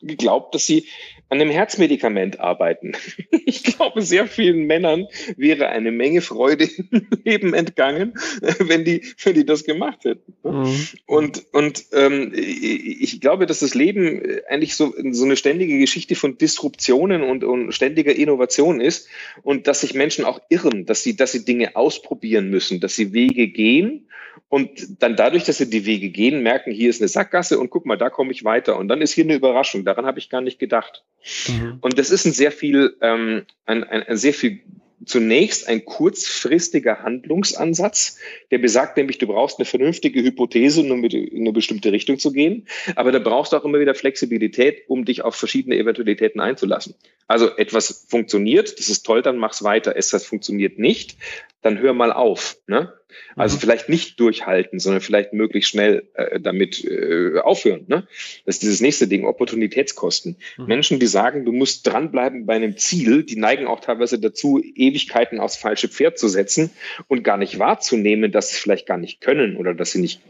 geglaubt, 0.00 0.54
dass 0.54 0.66
sie 0.66 0.86
an 1.28 1.40
einem 1.40 1.50
Herzmedikament 1.50 2.40
arbeiten. 2.40 2.92
Ich 3.44 3.64
glaube, 3.64 4.02
sehr 4.02 4.28
vielen 4.28 4.66
Männern 4.66 5.08
wäre 5.36 5.68
eine 5.68 5.90
Menge 5.90 6.20
Freude 6.20 6.68
im 6.90 7.06
Leben 7.24 7.54
entgangen, 7.54 8.14
wenn 8.60 8.84
die, 8.84 9.02
wenn 9.22 9.34
die 9.34 9.44
das 9.44 9.64
gemacht 9.64 10.04
hätten. 10.04 10.34
Mhm. 10.42 10.88
Und, 11.06 11.44
und 11.52 11.84
ähm, 11.92 12.32
ich 12.34 13.20
glaube, 13.20 13.46
dass 13.46 13.60
das 13.60 13.74
Leben 13.74 14.22
eigentlich 14.48 14.74
so, 14.76 14.94
so 15.10 15.24
eine 15.24 15.36
ständige 15.36 15.78
Geschichte 15.78 16.14
von 16.14 16.38
Disruptionen 16.38 17.22
und, 17.22 17.44
und 17.44 17.72
ständiger 17.72 18.14
Innovation 18.14 18.80
ist 18.80 19.08
und 19.42 19.66
dass 19.66 19.80
sich 19.80 19.94
Menschen 19.94 20.24
auch 20.24 20.40
irren, 20.48 20.86
dass 20.86 21.02
sie, 21.02 21.16
dass 21.16 21.32
sie 21.32 21.44
Dinge 21.44 21.76
ausprobieren 21.76 22.48
müssen, 22.48 22.80
dass 22.80 22.94
sie 22.94 23.12
Wege 23.12 23.48
gehen 23.48 24.06
und 24.52 25.02
dann 25.02 25.16
dadurch, 25.16 25.44
dass 25.44 25.58
sie 25.58 25.70
die 25.70 25.86
Wege 25.86 26.10
gehen, 26.10 26.42
merken, 26.42 26.72
hier 26.72 26.90
ist 26.90 27.00
eine 27.00 27.08
Sackgasse 27.08 27.58
und 27.58 27.70
guck 27.70 27.86
mal, 27.86 27.96
da 27.96 28.10
komme 28.10 28.32
ich 28.32 28.44
weiter. 28.44 28.71
Und 28.76 28.88
dann 28.88 29.00
ist 29.00 29.12
hier 29.12 29.24
eine 29.24 29.34
Überraschung. 29.34 29.84
Daran 29.84 30.06
habe 30.06 30.18
ich 30.18 30.30
gar 30.30 30.40
nicht 30.40 30.58
gedacht. 30.58 31.04
Mhm. 31.48 31.78
Und 31.80 31.98
das 31.98 32.10
ist 32.10 32.24
ein 32.24 32.32
sehr 32.32 32.52
viel, 32.52 32.96
ähm, 33.00 33.44
ein, 33.66 33.84
ein, 33.84 34.02
ein 34.02 34.16
sehr 34.16 34.34
viel 34.34 34.60
zunächst 35.04 35.68
ein 35.68 35.84
kurzfristiger 35.84 37.02
Handlungsansatz, 37.02 38.18
der 38.50 38.58
besagt 38.58 38.96
nämlich, 38.96 39.18
du 39.18 39.26
brauchst 39.26 39.58
eine 39.58 39.64
vernünftige 39.64 40.22
Hypothese, 40.22 40.80
um 40.80 41.04
in 41.04 41.40
eine 41.40 41.52
bestimmte 41.52 41.92
Richtung 41.92 42.18
zu 42.18 42.32
gehen. 42.32 42.66
Aber 42.96 43.12
da 43.12 43.18
brauchst 43.18 43.52
du 43.52 43.56
auch 43.56 43.64
immer 43.64 43.80
wieder 43.80 43.94
Flexibilität, 43.94 44.82
um 44.88 45.04
dich 45.04 45.22
auf 45.22 45.34
verschiedene 45.34 45.76
Eventualitäten 45.76 46.40
einzulassen. 46.40 46.94
Also 47.26 47.56
etwas 47.56 48.06
funktioniert, 48.08 48.78
das 48.78 48.88
ist 48.88 49.04
toll, 49.04 49.22
dann 49.22 49.38
mach's 49.38 49.62
weiter. 49.62 49.96
Es 49.96 50.10
funktioniert 50.24 50.78
nicht, 50.78 51.16
dann 51.62 51.78
hör 51.78 51.94
mal 51.94 52.12
auf. 52.12 52.58
Ne? 52.66 52.92
Also 53.36 53.56
Mhm. 53.56 53.60
vielleicht 53.60 53.88
nicht 53.88 54.20
durchhalten, 54.20 54.78
sondern 54.78 55.00
vielleicht 55.00 55.32
möglichst 55.32 55.70
schnell 55.70 56.08
äh, 56.14 56.40
damit 56.40 56.84
äh, 56.84 57.38
aufhören. 57.38 57.84
Ne? 57.88 58.06
Das 58.46 58.56
ist 58.56 58.62
dieses 58.62 58.80
nächste 58.80 59.08
Ding, 59.08 59.24
Opportunitätskosten. 59.24 60.36
Mhm. 60.58 60.66
Menschen, 60.66 60.98
die 60.98 61.06
sagen, 61.06 61.44
du 61.44 61.52
musst 61.52 61.86
dranbleiben 61.86 62.46
bei 62.46 62.54
einem 62.54 62.76
Ziel, 62.76 63.22
die 63.24 63.36
neigen 63.36 63.66
auch 63.66 63.80
teilweise 63.80 64.18
dazu, 64.18 64.62
Ewigkeiten 64.62 65.40
aufs 65.40 65.56
falsche 65.56 65.88
Pferd 65.88 66.18
zu 66.18 66.28
setzen 66.28 66.70
und 67.08 67.24
gar 67.24 67.36
nicht 67.36 67.58
wahrzunehmen, 67.58 68.32
dass 68.32 68.50
sie 68.50 68.56
vielleicht 68.56 68.86
gar 68.86 68.98
nicht 68.98 69.20
können 69.20 69.56
oder 69.56 69.74
dass 69.74 69.92
sie 69.92 70.00
nicht 70.00 70.20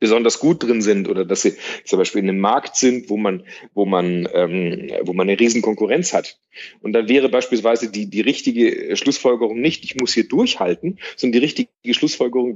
besonders 0.00 0.38
gut 0.38 0.62
drin 0.62 0.82
sind 0.82 1.08
oder 1.08 1.24
dass 1.24 1.42
sie 1.42 1.54
zum 1.84 1.98
Beispiel 1.98 2.22
in 2.22 2.28
einem 2.28 2.40
Markt 2.40 2.76
sind, 2.76 3.08
wo 3.08 3.16
man, 3.16 3.44
wo 3.72 3.86
man, 3.86 4.28
ähm, 4.34 4.90
wo 5.02 5.12
man 5.12 5.28
eine 5.28 5.40
riesen 5.40 5.62
Konkurrenz 5.62 6.12
hat. 6.12 6.38
Und 6.80 6.92
dann 6.92 7.08
wäre 7.08 7.28
beispielsweise 7.28 7.90
die, 7.90 8.06
die 8.06 8.20
richtige 8.20 8.96
Schlussfolgerung 8.96 9.60
nicht, 9.60 9.84
ich 9.84 9.96
muss 9.96 10.12
hier 10.12 10.28
durchhalten, 10.28 10.98
sondern 11.16 11.40
die 11.40 11.44
richtige 11.44 11.68
Schlussfolgerung 11.88 12.03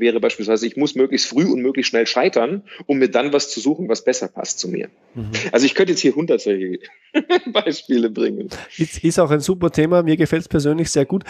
wäre 0.01 0.21
beispielsweise, 0.21 0.67
ich 0.67 0.77
muss 0.77 0.95
möglichst 0.95 1.29
früh 1.29 1.45
und 1.45 1.63
möglichst 1.63 1.91
schnell 1.91 2.07
scheitern, 2.07 2.63
um 2.87 2.99
mir 2.99 3.09
dann 3.09 3.33
was 3.33 3.51
zu 3.51 3.61
suchen, 3.61 3.89
was 3.89 4.05
besser 4.05 4.29
passt 4.29 4.59
zu 4.59 4.69
mir. 4.69 4.89
Mhm. 5.15 5.31
Also 5.53 5.67
ich 5.67 5.75
könnte 5.75 5.93
jetzt 5.93 6.01
hier 6.01 6.15
hundert 6.15 6.41
solche 6.41 6.79
Beispiele 7.53 8.11
bringen. 8.11 8.49
Ist, 8.77 9.03
ist 9.05 9.19
auch 9.19 9.31
ein 9.31 9.41
super 9.41 9.71
Thema. 9.71 10.03
Mir 10.03 10.17
gefällt 10.17 10.43
es 10.43 10.49
persönlich 10.49 10.91
sehr 10.91 11.07
gut. 11.07 11.25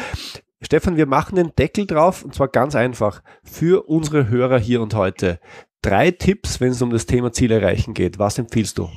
Stefan, 0.61 0.96
wir 0.96 1.07
machen 1.07 1.37
den 1.37 1.52
Deckel 1.57 1.87
drauf 1.87 2.24
und 2.24 2.35
zwar 2.35 2.48
ganz 2.48 2.74
einfach 2.74 3.22
für 3.44 3.88
unsere 3.88 4.28
Hörer 4.28 4.59
hier 4.59 4.83
und 4.83 4.94
heute. 4.94 5.38
Drei 5.83 6.11
Tipps, 6.11 6.61
wenn 6.61 6.72
es 6.72 6.83
um 6.83 6.90
das 6.90 7.07
Thema 7.07 7.33
Ziel 7.33 7.52
erreichen 7.52 7.94
geht. 7.94 8.18
Was 8.18 8.38
empfiehlst 8.38 8.78
du? 8.78 8.88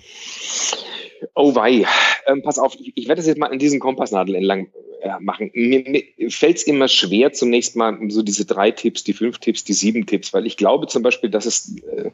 Oh 1.35 1.55
wei, 1.55 1.85
ähm, 2.27 2.41
pass 2.41 2.59
auf, 2.59 2.75
ich, 2.79 2.93
ich 2.95 3.07
werde 3.07 3.19
das 3.19 3.27
jetzt 3.27 3.37
mal 3.37 3.51
an 3.51 3.59
diesen 3.59 3.79
Kompassnadel 3.79 4.35
entlang 4.35 4.69
äh, 5.01 5.19
machen. 5.19 5.51
Mir, 5.53 5.83
mir 5.87 6.31
fällt 6.31 6.57
es 6.57 6.63
immer 6.63 6.87
schwer, 6.87 7.33
zunächst 7.33 7.75
mal 7.75 7.97
so 8.09 8.21
diese 8.21 8.45
drei 8.45 8.71
Tipps, 8.71 9.03
die 9.03 9.13
fünf 9.13 9.39
Tipps, 9.39 9.63
die 9.63 9.73
sieben 9.73 10.05
Tipps, 10.05 10.33
weil 10.33 10.45
ich 10.45 10.57
glaube 10.57 10.87
zum 10.87 11.03
Beispiel, 11.03 11.29
dass 11.29 11.45
es, 11.45 11.75
äh, 11.77 12.11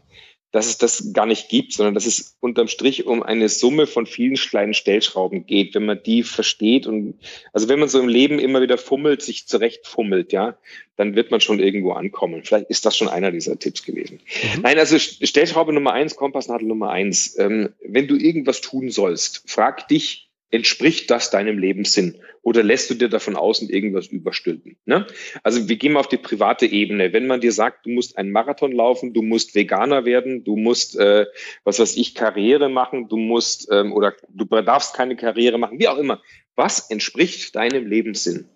dass 0.51 0.67
es 0.67 0.77
das 0.77 1.11
gar 1.13 1.25
nicht 1.25 1.49
gibt, 1.49 1.73
sondern 1.73 1.93
dass 1.93 2.05
es 2.05 2.37
unterm 2.39 2.67
Strich 2.67 3.05
um 3.05 3.21
eine 3.21 3.49
Summe 3.49 3.85
von 3.85 4.05
vielen 4.05 4.35
kleinen 4.35 4.73
Stellschrauben 4.73 5.45
geht, 5.45 5.75
wenn 5.75 5.85
man 5.85 6.01
die 6.01 6.23
versteht 6.23 6.87
und 6.87 7.15
also 7.53 7.67
wenn 7.67 7.79
man 7.79 7.89
so 7.89 7.99
im 7.99 8.07
Leben 8.07 8.39
immer 8.39 8.61
wieder 8.61 8.77
fummelt, 8.77 9.21
sich 9.21 9.47
zurechtfummelt, 9.47 10.31
ja, 10.31 10.57
dann 10.95 11.15
wird 11.15 11.31
man 11.31 11.41
schon 11.41 11.59
irgendwo 11.59 11.91
ankommen. 11.91 12.43
Vielleicht 12.43 12.69
ist 12.69 12.85
das 12.85 12.97
schon 12.97 13.09
einer 13.09 13.31
dieser 13.31 13.59
Tipps 13.59 13.83
gewesen. 13.83 14.21
Mhm. 14.55 14.61
Nein, 14.61 14.79
also 14.79 14.97
Stellschraube 14.97 15.73
Nummer 15.73 15.93
eins, 15.93 16.15
Kompassnadel 16.15 16.67
Nummer 16.67 16.89
eins. 16.89 17.37
Ähm, 17.37 17.69
wenn 17.85 18.07
du 18.07 18.15
irgendwas 18.15 18.61
tun 18.61 18.89
sollst, 18.89 19.43
frag 19.45 19.87
dich, 19.89 20.26
entspricht 20.51 21.11
das 21.11 21.29
deinem 21.29 21.57
Lebenssinn? 21.57 22.17
Oder 22.41 22.63
lässt 22.63 22.89
du 22.89 22.93
dir 22.93 23.09
davon 23.09 23.35
außen 23.35 23.69
irgendwas 23.69 24.07
überstülpen? 24.07 24.77
Ne? 24.85 25.05
Also 25.43 25.67
wir 25.67 25.75
gehen 25.75 25.93
mal 25.93 25.99
auf 25.99 26.07
die 26.07 26.17
private 26.17 26.65
Ebene. 26.65 27.11
Wenn 27.11 27.27
man 27.27 27.41
dir 27.41 27.51
sagt, 27.51 27.85
du 27.85 27.89
musst 27.89 28.17
einen 28.17 28.31
Marathon 28.31 28.71
laufen, 28.71 29.13
du 29.13 29.21
musst 29.21 29.55
Veganer 29.55 30.05
werden, 30.05 30.43
du 30.45 30.55
musst, 30.55 30.97
äh, 30.97 31.25
was 31.65 31.79
weiß 31.79 31.97
ich, 31.97 32.15
Karriere 32.15 32.69
machen, 32.69 33.09
du 33.09 33.17
musst 33.17 33.67
ähm, 33.71 33.91
oder 33.91 34.13
du 34.29 34.45
darfst 34.45 34.95
keine 34.95 35.15
Karriere 35.17 35.57
machen, 35.57 35.79
wie 35.79 35.89
auch 35.89 35.97
immer. 35.97 36.21
Was 36.55 36.89
entspricht 36.89 37.55
deinem 37.55 37.85
Lebenssinn? 37.85 38.47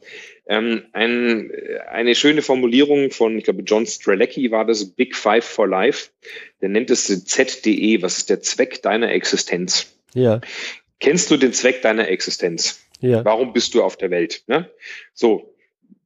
Ähm, 0.47 0.83
ein, 0.93 1.51
eine 1.89 2.15
schöne 2.15 2.41
Formulierung 2.41 3.11
von, 3.11 3.37
ich 3.37 3.43
glaube, 3.43 3.61
John 3.63 3.85
Strelecki 3.85 4.49
war 4.51 4.65
das, 4.65 4.85
Big 4.85 5.15
Five 5.15 5.45
for 5.45 5.67
Life. 5.67 6.09
Der 6.61 6.69
nennt 6.69 6.89
es 6.89 7.25
ZDE. 7.25 8.01
Was 8.01 8.17
ist 8.17 8.29
der 8.29 8.41
Zweck 8.41 8.81
deiner 8.81 9.11
Existenz? 9.11 9.95
Ja, 10.13 10.41
Kennst 11.01 11.29
du 11.29 11.37
den 11.37 11.51
Zweck 11.51 11.81
deiner 11.81 12.07
Existenz? 12.07 12.79
ja. 13.01 13.25
Warum 13.25 13.51
bist 13.51 13.73
du 13.73 13.83
auf 13.83 13.97
der 13.97 14.11
Welt? 14.11 14.43
Ne? 14.47 14.69
So, 15.13 15.51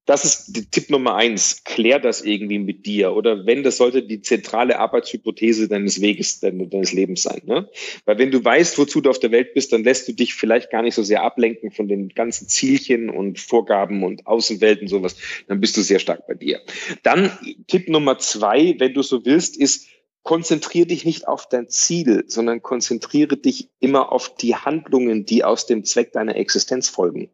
das 0.06 0.24
ist 0.24 0.56
die 0.56 0.66
Tipp 0.70 0.92
Nummer 0.92 1.16
eins. 1.16 1.64
Klär 1.64 2.00
das 2.00 2.22
irgendwie 2.22 2.60
mit 2.60 2.86
dir. 2.86 3.14
Oder 3.14 3.46
wenn, 3.48 3.64
das 3.64 3.78
sollte 3.78 4.04
die 4.04 4.22
zentrale 4.22 4.78
Arbeitshypothese 4.78 5.68
deines 5.68 6.00
Weges, 6.00 6.40
deines 6.40 6.94
Lebens 6.94 7.24
sein. 7.24 7.42
Ne? 7.46 7.70
Weil 8.06 8.20
wenn 8.20 8.30
du 8.30 8.44
weißt, 8.44 8.78
wozu 8.78 9.02
du 9.02 9.10
auf 9.10 9.20
der 9.20 9.32
Welt 9.32 9.56
bist, 9.56 9.74
dann 9.74 9.84
lässt 9.84 10.08
du 10.08 10.14
dich 10.14 10.36
vielleicht 10.36 10.70
gar 10.70 10.84
nicht 10.84 10.94
so 10.94 11.02
sehr 11.02 11.24
ablenken 11.24 11.72
von 11.72 11.88
den 11.88 12.10
ganzen 12.10 12.48
Zielchen 12.48 13.10
und 13.10 13.40
Vorgaben 13.40 14.04
und 14.04 14.28
Außenwelt 14.28 14.82
und 14.82 14.90
sowas. 14.90 15.18
Dann 15.48 15.60
bist 15.60 15.76
du 15.76 15.82
sehr 15.82 16.00
stark 16.00 16.28
bei 16.28 16.36
dir. 16.36 16.62
Dann 17.02 17.32
Tipp 17.68 17.90
Nummer 17.90 18.20
zwei, 18.20 18.76
wenn 18.78 18.94
du 18.94 19.02
so 19.02 19.26
willst, 19.26 19.58
ist, 19.58 19.88
konzentriere 20.26 20.88
dich 20.88 21.06
nicht 21.06 21.28
auf 21.28 21.48
dein 21.48 21.70
Ziel, 21.70 22.24
sondern 22.26 22.64
konzentriere 22.64 23.38
dich 23.38 23.70
immer 23.80 24.12
auf 24.12 24.36
die 24.36 24.56
Handlungen, 24.56 25.24
die 25.24 25.44
aus 25.44 25.68
dem 25.68 25.86
Zweck 25.86 26.14
deiner 26.14 26.36
Existenz 26.36 26.90
folgen. 26.90 27.30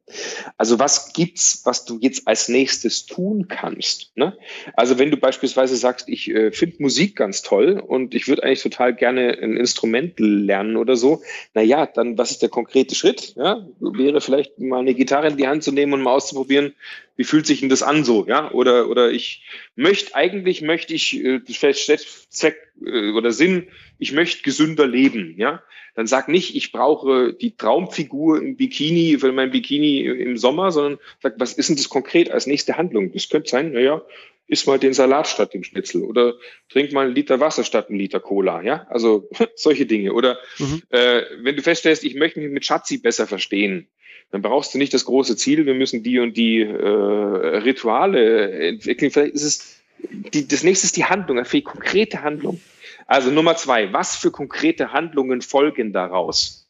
Also 0.58 0.78
was 0.78 1.14
gibt's, 1.14 1.62
was 1.64 1.86
du 1.86 2.00
jetzt 2.02 2.28
als 2.28 2.50
nächstes 2.50 3.06
tun 3.06 3.48
kannst? 3.48 4.12
Ne? 4.18 4.38
Also 4.74 5.00
wenn 5.00 5.10
du 5.10 5.16
beispielsweise 5.16 5.78
sagst, 5.78 6.10
ich 6.10 6.30
äh, 6.32 6.52
finde 6.52 6.84
Musik 6.84 7.16
ganz 7.16 7.42
toll 7.42 7.80
und 7.80 8.14
ich 8.14 8.28
würde 8.28 8.44
eigentlich 8.44 8.62
total 8.62 8.94
gerne 8.94 9.38
ein 9.42 9.56
Instrument 9.56 10.20
lernen 10.20 10.76
oder 10.76 10.98
so, 10.98 11.22
na 11.54 11.62
ja, 11.62 11.86
dann 11.86 12.18
was 12.18 12.32
ist 12.32 12.42
der 12.42 12.50
konkrete 12.50 12.94
Schritt? 12.96 13.36
Ja, 13.38 13.66
wäre 13.80 14.20
vielleicht 14.20 14.60
mal 14.60 14.82
eine 14.82 14.96
Gitarre 14.96 15.30
in 15.30 15.38
die 15.38 15.48
Hand 15.48 15.64
zu 15.64 15.72
nehmen 15.72 15.94
und 15.94 16.02
mal 16.02 16.12
auszuprobieren, 16.12 16.74
wie 17.16 17.24
fühlt 17.24 17.46
sich 17.46 17.60
denn 17.60 17.70
das 17.70 17.84
an 17.84 18.04
so? 18.04 18.26
Ja, 18.28 18.52
oder 18.52 18.90
oder 18.90 19.12
ich 19.12 19.44
möchte 19.76 20.16
eigentlich 20.16 20.62
möchte 20.62 20.94
ich 20.94 21.24
äh, 21.24 21.40
Zweck 21.44 22.58
äh, 22.86 23.12
oder 23.12 23.32
Sinn, 23.32 23.68
ich 23.98 24.12
möchte 24.12 24.44
gesünder 24.44 24.88
leben. 24.88 25.36
Ja, 25.38 25.62
dann 25.96 26.08
sag 26.08 26.28
nicht, 26.28 26.56
ich 26.56 26.72
brauche 26.72 27.34
die 27.34 27.56
Traumfigur 27.56 28.42
im 28.42 28.56
Bikini 28.56 29.18
für 29.20 29.32
mein 29.32 29.52
Bikini 29.52 30.02
im 30.02 30.38
Sommer, 30.38 30.72
sondern 30.72 31.00
sag, 31.22 31.36
was 31.38 31.54
ist 31.54 31.70
denn 31.70 31.76
das 31.76 31.90
konkret 31.90 32.32
als 32.32 32.48
nächste 32.48 32.78
Handlung? 32.78 33.12
Das 33.12 33.30
könnte 33.30 33.50
sein, 33.50 33.74
naja, 33.74 34.02
iss 34.48 34.66
mal 34.66 34.80
den 34.80 34.94
Salat 34.94 35.28
statt 35.28 35.54
dem 35.54 35.64
Schnitzel 35.64 36.04
oder 36.04 36.36
trink 36.70 36.92
mal 36.92 37.06
einen 37.06 37.16
Liter 37.16 37.40
Wasser 37.40 37.64
statt 37.64 37.90
einen 37.90 38.00
Liter 38.00 38.20
Cola, 38.20 38.62
ja, 38.62 38.86
also 38.90 39.30
solche 39.56 39.86
Dinge. 39.86 40.14
Oder 40.14 40.38
mhm. 40.60 40.82
äh, 40.90 41.22
wenn 41.42 41.56
du 41.56 41.62
feststellst, 41.62 42.04
ich 42.04 42.16
möchte 42.16 42.40
mich 42.40 42.52
mit 42.52 42.66
Schatzi 42.66 42.98
besser 42.98 43.28
verstehen, 43.28 43.88
dann 44.32 44.42
brauchst 44.42 44.74
du 44.74 44.78
nicht 44.78 44.94
das 44.94 45.06
große 45.06 45.36
Ziel, 45.36 45.66
wir 45.66 45.74
müssen 45.74 46.04
die 46.04 46.20
und 46.20 46.38
die 46.38 46.62
äh, 46.62 46.68
Rituale 46.68 48.52
entwickeln. 48.52 49.12
Vielleicht 49.12 49.36
ist 49.36 49.44
es 49.44 49.82
die, 50.34 50.48
das 50.48 50.64
nächste 50.64 50.86
ist 50.86 50.98
die 50.98 51.06
Handlung, 51.06 51.38
eine 51.38 51.62
konkrete 51.62 52.22
Handlung. 52.22 52.60
Also 53.08 53.32
Nummer 53.32 53.56
zwei, 53.56 53.92
was 53.94 54.16
für 54.16 54.32
konkrete 54.32 54.94
Handlungen 54.94 55.42
folgen 55.42 55.94
daraus? 55.94 56.70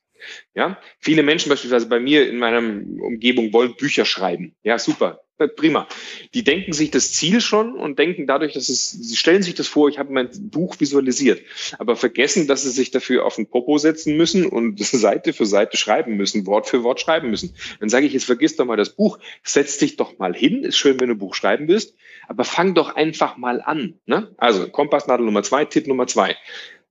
Ja, 0.54 0.78
viele 1.00 1.24
Menschen 1.24 1.50
beispielsweise 1.50 1.88
bei 1.88 2.00
mir 2.00 2.30
in 2.30 2.38
meiner 2.38 2.60
Umgebung 2.60 3.54
wollen 3.54 3.76
Bücher 3.76 4.06
schreiben. 4.06 4.56
Ja, 4.64 4.78
super, 4.78 5.22
prima. 5.48 5.88
Die 6.34 6.44
denken 6.44 6.74
sich 6.74 6.92
das 6.92 7.12
Ziel 7.14 7.42
schon 7.42 7.76
und 7.76 8.00
denken 8.00 8.28
dadurch, 8.28 8.54
dass 8.54 8.70
es, 8.70 8.92
sie 8.92 9.16
stellen 9.16 9.44
sich 9.44 9.56
das 9.56 9.68
vor, 9.68 9.90
ich 9.90 10.00
habe 10.00 10.14
mein 10.14 10.30
Buch 10.50 10.80
visualisiert, 10.80 11.42
aber 11.78 11.96
vergessen, 11.96 12.48
dass 12.48 12.64
sie 12.64 12.72
sich 12.72 12.92
dafür 12.92 13.26
auf 13.26 13.36
den 13.36 13.48
Popo 13.48 13.78
setzen 13.78 14.18
müssen 14.18 14.46
und 14.46 14.80
Seite 14.84 15.34
für 15.34 15.46
Seite 15.46 15.78
schreiben 15.78 16.16
müssen, 16.18 16.46
Wort 16.46 16.68
für 16.68 16.84
Wort 16.84 17.00
schreiben 17.00 17.30
müssen. 17.30 17.54
Dann 17.80 17.90
sage 17.90 18.06
ich, 18.06 18.14
jetzt 18.14 18.26
vergiss 18.26 18.56
doch 18.56 18.66
mal 18.66 18.78
das 18.78 18.96
Buch, 18.96 19.20
setz 19.44 19.78
dich 19.78 19.96
doch 19.96 20.18
mal 20.20 20.34
hin, 20.34 20.64
ist 20.64 20.78
schön, 20.78 21.00
wenn 21.00 21.10
du 21.10 21.16
Buch 21.16 21.36
schreiben 21.36 21.68
willst, 21.68 21.96
aber 22.28 22.44
fang 22.44 22.74
doch 22.74 22.96
einfach 22.96 23.38
mal 23.38 23.62
an. 23.62 24.00
Ne? 24.06 24.34
Also 24.38 24.70
Kompassnadel 24.70 25.26
Nummer 25.26 25.44
zwei, 25.44 25.66
Tipp 25.66 25.88
Nummer 25.88 26.08
zwei. 26.08 26.36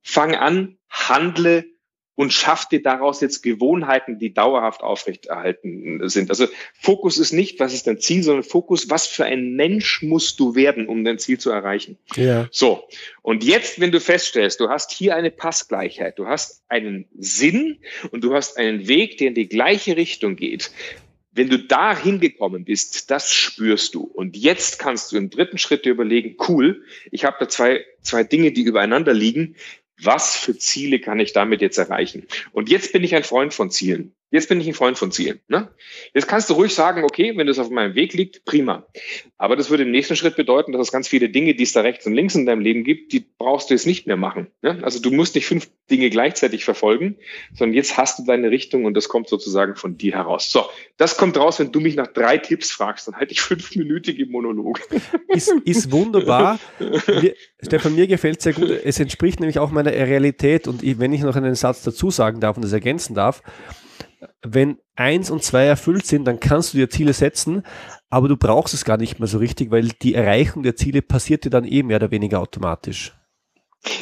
Fang 0.03 0.35
an, 0.35 0.79
handle 0.89 1.65
und 2.15 2.33
schaff 2.33 2.69
dir 2.69 2.83
daraus 2.83 3.21
jetzt 3.21 3.43
Gewohnheiten, 3.43 4.19
die 4.19 4.35
dauerhaft 4.35 4.83
aufrechterhalten 4.83 6.07
sind. 6.09 6.29
Also 6.31 6.49
Fokus 6.75 7.19
ist 7.19 7.33
nicht, 7.33 7.59
was 7.61 7.73
ist 7.73 7.87
dein 7.87 7.99
Ziel, 7.99 8.23
sondern 8.23 8.45
Fokus, 8.45 8.91
was 8.91 9.07
für 9.07 9.25
ein 9.25 9.55
Mensch 9.55 10.03
musst 10.03 10.39
du 10.39 10.55
werden, 10.55 10.87
um 10.87 11.05
dein 11.05 11.19
Ziel 11.19 11.39
zu 11.39 11.51
erreichen. 11.51 11.99
Ja. 12.17 12.49
So. 12.51 12.87
Und 13.23 13.43
jetzt, 13.45 13.81
wenn 13.81 13.91
du 13.91 14.01
feststellst, 14.01 14.61
du 14.61 14.69
hast 14.69 14.93
hier 14.93 15.17
eine 15.17 15.31
Passgleichheit, 15.31 16.19
du 16.19 16.27
hast 16.27 16.63
einen 16.69 17.07
Sinn 17.17 17.79
und 18.11 18.23
du 18.23 18.35
hast 18.35 18.59
einen 18.59 18.87
Weg, 18.87 19.19
der 19.19 19.29
in 19.29 19.35
die 19.35 19.49
gleiche 19.49 19.97
Richtung 19.97 20.37
geht, 20.37 20.71
wenn 21.33 21.49
du 21.49 21.59
da 21.59 21.97
hingekommen 21.97 22.65
bist, 22.65 23.11
das 23.11 23.33
spürst 23.33 23.95
du. 23.95 24.03
Und 24.03 24.37
jetzt 24.37 24.79
kannst 24.79 25.13
du 25.13 25.17
im 25.17 25.31
dritten 25.31 25.59
Schritt 25.59 25.85
dir 25.85 25.93
überlegen, 25.93 26.37
cool, 26.49 26.85
ich 27.11 27.25
habe 27.25 27.37
da 27.41 27.49
zwei, 27.49 27.85
zwei 28.03 28.25
Dinge, 28.25 28.53
die 28.53 28.63
übereinander 28.63 29.15
liegen 29.15 29.55
was 30.03 30.37
für 30.37 30.57
Ziele 30.57 31.01
kann 31.01 31.21
ich 31.21 31.33
damit 31.33 31.61
jetzt 31.61 31.79
erreichen? 31.79 32.27
Und 32.53 32.69
jetzt 32.69 32.93
bin 32.93 33.05
ich 33.05 33.15
ein 33.15 33.25
Freund 33.25 33.55
von 33.55 33.71
Zielen. 33.71 34.15
Jetzt 34.31 34.49
bin 34.49 34.61
ich 34.61 34.69
ein 34.69 34.75
Freund 34.75 34.97
von 34.97 35.11
Zielen. 35.11 35.41
Ne? 35.49 35.69
Jetzt 36.15 36.29
kannst 36.29 36.49
du 36.51 36.55
ruhig 36.55 36.73
sagen, 36.73 37.03
okay, 37.03 37.33
wenn 37.37 37.49
das 37.49 37.59
auf 37.59 37.69
meinem 37.71 37.97
Weg 37.97 38.13
liegt, 38.13 38.45
prima. 38.45 38.87
Aber 39.39 39.57
das 39.57 39.71
würde 39.71 39.83
im 39.83 39.91
nächsten 39.91 40.15
Schritt 40.15 40.37
bedeuten, 40.37 40.73
dass 40.73 40.83
es 40.83 40.93
ganz 40.93 41.09
viele 41.09 41.31
Dinge, 41.31 41.55
die 41.55 41.65
es 41.65 41.73
da 41.73 41.81
rechts 41.81 42.07
und 42.07 42.15
links 42.15 42.37
in 42.37 42.47
deinem 42.47 42.61
Leben 42.61 42.85
gibt, 42.85 43.13
die 43.13 43.21
brauchst 43.21 43.71
du 43.71 43.75
jetzt 43.75 43.87
nicht 43.87 44.07
mehr 44.07 44.17
machen. 44.17 44.47
Ne? 44.63 44.79
Also 44.83 45.01
du 45.01 45.11
musst 45.11 45.35
nicht 45.35 45.47
fünf 45.47 45.69
Dinge 45.91 46.11
gleichzeitig 46.11 46.65
verfolgen, 46.65 47.17
sondern 47.55 47.75
jetzt 47.75 47.97
hast 47.97 48.21
du 48.21 48.25
deine 48.25 48.51
Richtung 48.51 48.85
und 48.85 48.95
das 48.95 49.09
kommt 49.09 49.29
sozusagen 49.29 49.75
von 49.75 49.99
dir 49.99 50.15
heraus. 50.15 50.53
So, 50.53 50.65
das 50.97 51.17
kommt 51.17 51.37
raus, 51.37 51.59
wenn 51.59 51.73
du 51.73 51.81
mich 51.81 51.97
nach 51.97 52.07
drei 52.07 52.39
Tipps 52.39 52.71
fragst, 52.71 53.09
dann 53.09 53.17
halte 53.17 53.33
ich 53.33 53.41
fünfminütige 53.41 54.27
Monolog. 54.27 54.81
Ist, 55.29 55.53
ist 55.65 55.91
wunderbar. 55.91 56.61
Mir, 56.79 57.35
Stefan, 57.63 57.95
mir 57.95 58.07
gefällt 58.07 58.41
sehr 58.41 58.53
gut. 58.53 58.71
Es 58.71 59.01
entspricht 59.01 59.41
nämlich 59.41 59.59
auch 59.59 59.71
meiner 59.71 59.93
Realität 59.93 60.69
und 60.69 60.83
ich, 60.83 60.99
wenn 60.99 61.13
ich 61.13 61.23
noch 61.23 61.37
einen 61.37 61.55
Satz 61.55 61.83
dazu 61.83 62.11
sagen 62.11 62.41
darf 62.41 62.57
und 62.57 62.63
das 62.63 62.73
ergänzen 62.73 63.15
darf, 63.15 63.43
wenn 64.43 64.79
eins 64.97 65.31
und 65.31 65.43
zwei 65.43 65.65
erfüllt 65.65 66.07
sind, 66.07 66.25
dann 66.25 66.41
kannst 66.41 66.73
du 66.73 66.79
dir 66.79 66.91
Ziele 66.91 67.13
setzen, 67.13 67.63
aber 68.09 68.29
du 68.29 68.37
brauchst 68.37 68.75
es 68.75 68.85
gar 68.85 68.97
nicht 68.97 69.19
mehr 69.19 69.29
so 69.29 69.39
richtig, 69.39 69.71
weil 69.71 69.89
die 70.03 70.15
Erreichung 70.15 70.63
der 70.63 70.77
Ziele 70.77 71.03
passiert 71.03 71.45
dir 71.45 71.51
dann 71.51 71.65
eh 71.65 71.83
mehr 71.83 71.97
oder 71.97 72.11
weniger 72.11 72.41
automatisch. 72.41 73.15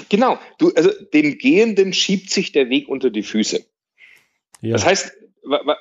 Genau, 0.08 0.38
du, 0.58 0.72
also 0.74 0.90
dem 1.14 1.38
Gehenden 1.38 1.92
schiebt 1.92 2.30
sich 2.30 2.52
der 2.52 2.68
Weg 2.68 2.88
unter 2.88 3.10
die 3.10 3.22
Füße. 3.22 3.64
Ja. 4.60 4.72
Das 4.72 4.84
heißt, 4.84 5.12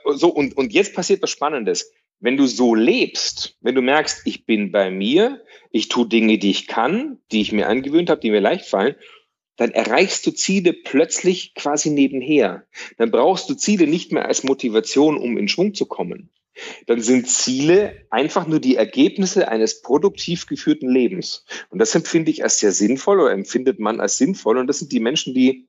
so, 0.06 0.30
und, 0.30 0.56
und 0.56 0.72
jetzt 0.72 0.94
passiert 0.94 1.22
was 1.22 1.32
Spannendes. 1.32 1.92
Wenn 2.20 2.38
du 2.38 2.48
so 2.48 2.74
lebst, 2.74 3.58
wenn 3.62 3.76
du 3.76 3.82
merkst, 3.82 4.22
ich 4.26 4.46
bin 4.46 4.72
bei 4.72 4.90
mir, 4.90 5.44
ich 5.72 5.88
tue 5.88 6.08
Dinge, 6.08 6.38
die 6.38 6.50
ich 6.50 6.68
kann, 6.68 7.20
die 7.32 7.42
ich 7.42 7.52
mir 7.52 7.68
angewöhnt 7.68 8.10
habe, 8.10 8.22
die 8.22 8.32
mir 8.32 8.40
leicht 8.40 8.66
fallen, 8.66 8.96
dann 9.58 9.72
erreichst 9.72 10.26
du 10.26 10.32
Ziele 10.32 10.72
plötzlich 10.74 11.54
quasi 11.56 11.90
nebenher. 11.90 12.66
Dann 12.98 13.12
brauchst 13.12 13.50
du 13.50 13.56
Ziele 13.56 13.88
nicht 13.88 14.12
mehr 14.12 14.26
als 14.26 14.44
Motivation, 14.44 15.18
um 15.18 15.38
in 15.38 15.48
Schwung 15.48 15.74
zu 15.74 15.86
kommen. 15.86 16.30
Dann 16.86 17.02
sind 17.02 17.30
Ziele 17.30 18.06
einfach 18.10 18.48
nur 18.48 18.60
die 18.60 18.76
Ergebnisse 18.76 19.48
eines 19.48 19.82
produktiv 19.82 20.48
geführten 20.48 20.90
Lebens. 20.90 21.46
Und 21.70 21.80
das 21.80 21.94
empfinde 21.94 22.32
ich 22.32 22.44
als 22.44 22.60
sehr 22.60 22.72
sinnvoll 22.72 23.20
oder 23.20 23.32
empfindet 23.32 23.80
man 23.80 24.00
als 24.00 24.18
sinnvoll. 24.18 24.58
Und 24.58 24.68
das 24.68 24.80
sind 24.80 24.92
die 24.92 25.00
Menschen, 25.00 25.34
die 25.34 25.68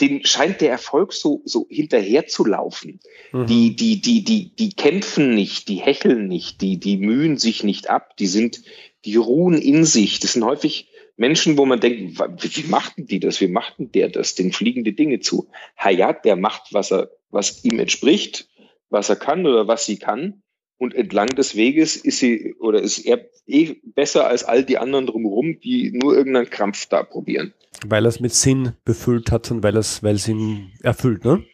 denen 0.00 0.24
scheint 0.24 0.60
der 0.60 0.70
Erfolg 0.70 1.12
so, 1.12 1.42
so 1.44 1.66
hinterher 1.70 2.26
zu 2.26 2.44
laufen. 2.44 2.98
Mhm. 3.32 3.46
Die, 3.46 3.76
die, 3.76 4.00
die, 4.00 4.24
die, 4.24 4.54
die 4.56 4.72
kämpfen 4.72 5.34
nicht, 5.34 5.68
die 5.68 5.76
hecheln 5.76 6.26
nicht, 6.26 6.60
die, 6.60 6.78
die 6.78 6.96
mühen 6.96 7.36
sich 7.36 7.62
nicht 7.62 7.88
ab, 7.88 8.16
die 8.16 8.26
sind, 8.26 8.62
die 9.04 9.14
ruhen 9.16 9.60
in 9.60 9.84
sich. 9.84 10.18
Das 10.18 10.32
sind 10.32 10.44
häufig 10.44 10.89
Menschen, 11.20 11.58
wo 11.58 11.66
man 11.66 11.80
denkt, 11.80 12.18
wie 12.18 12.68
machten 12.68 13.06
die 13.06 13.20
das? 13.20 13.42
Wie 13.42 13.46
machten 13.46 13.92
der 13.92 14.08
das? 14.08 14.34
Den 14.36 14.52
fliegen 14.52 14.84
die 14.84 14.96
Dinge 14.96 15.20
zu. 15.20 15.50
Hayat, 15.76 16.24
der 16.24 16.34
macht, 16.34 16.72
was 16.72 16.90
er, 16.90 17.10
was 17.28 17.62
ihm 17.62 17.78
entspricht, 17.78 18.48
was 18.88 19.10
er 19.10 19.16
kann 19.16 19.44
oder 19.46 19.68
was 19.68 19.84
sie 19.84 19.98
kann. 19.98 20.42
Und 20.78 20.94
entlang 20.94 21.26
des 21.26 21.56
Weges 21.56 21.96
ist 21.96 22.20
sie 22.20 22.54
oder 22.58 22.80
ist 22.80 23.00
er 23.00 23.28
eh 23.46 23.76
besser 23.84 24.28
als 24.28 24.44
all 24.44 24.64
die 24.64 24.78
anderen 24.78 25.06
drumherum, 25.06 25.60
die 25.60 25.92
nur 25.92 26.16
irgendeinen 26.16 26.48
Krampf 26.48 26.86
da 26.86 27.02
probieren. 27.02 27.52
Weil 27.86 28.06
er 28.06 28.08
es 28.08 28.20
mit 28.20 28.32
Sinn 28.32 28.72
befüllt 28.86 29.30
hat 29.30 29.50
und 29.50 29.62
weil 29.62 29.76
es, 29.76 30.02
weil 30.02 30.14
es 30.14 30.26
ihn 30.26 30.72
erfüllt, 30.82 31.26
ne? 31.26 31.44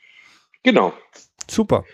Genau. 0.62 0.92
Super. 1.50 1.84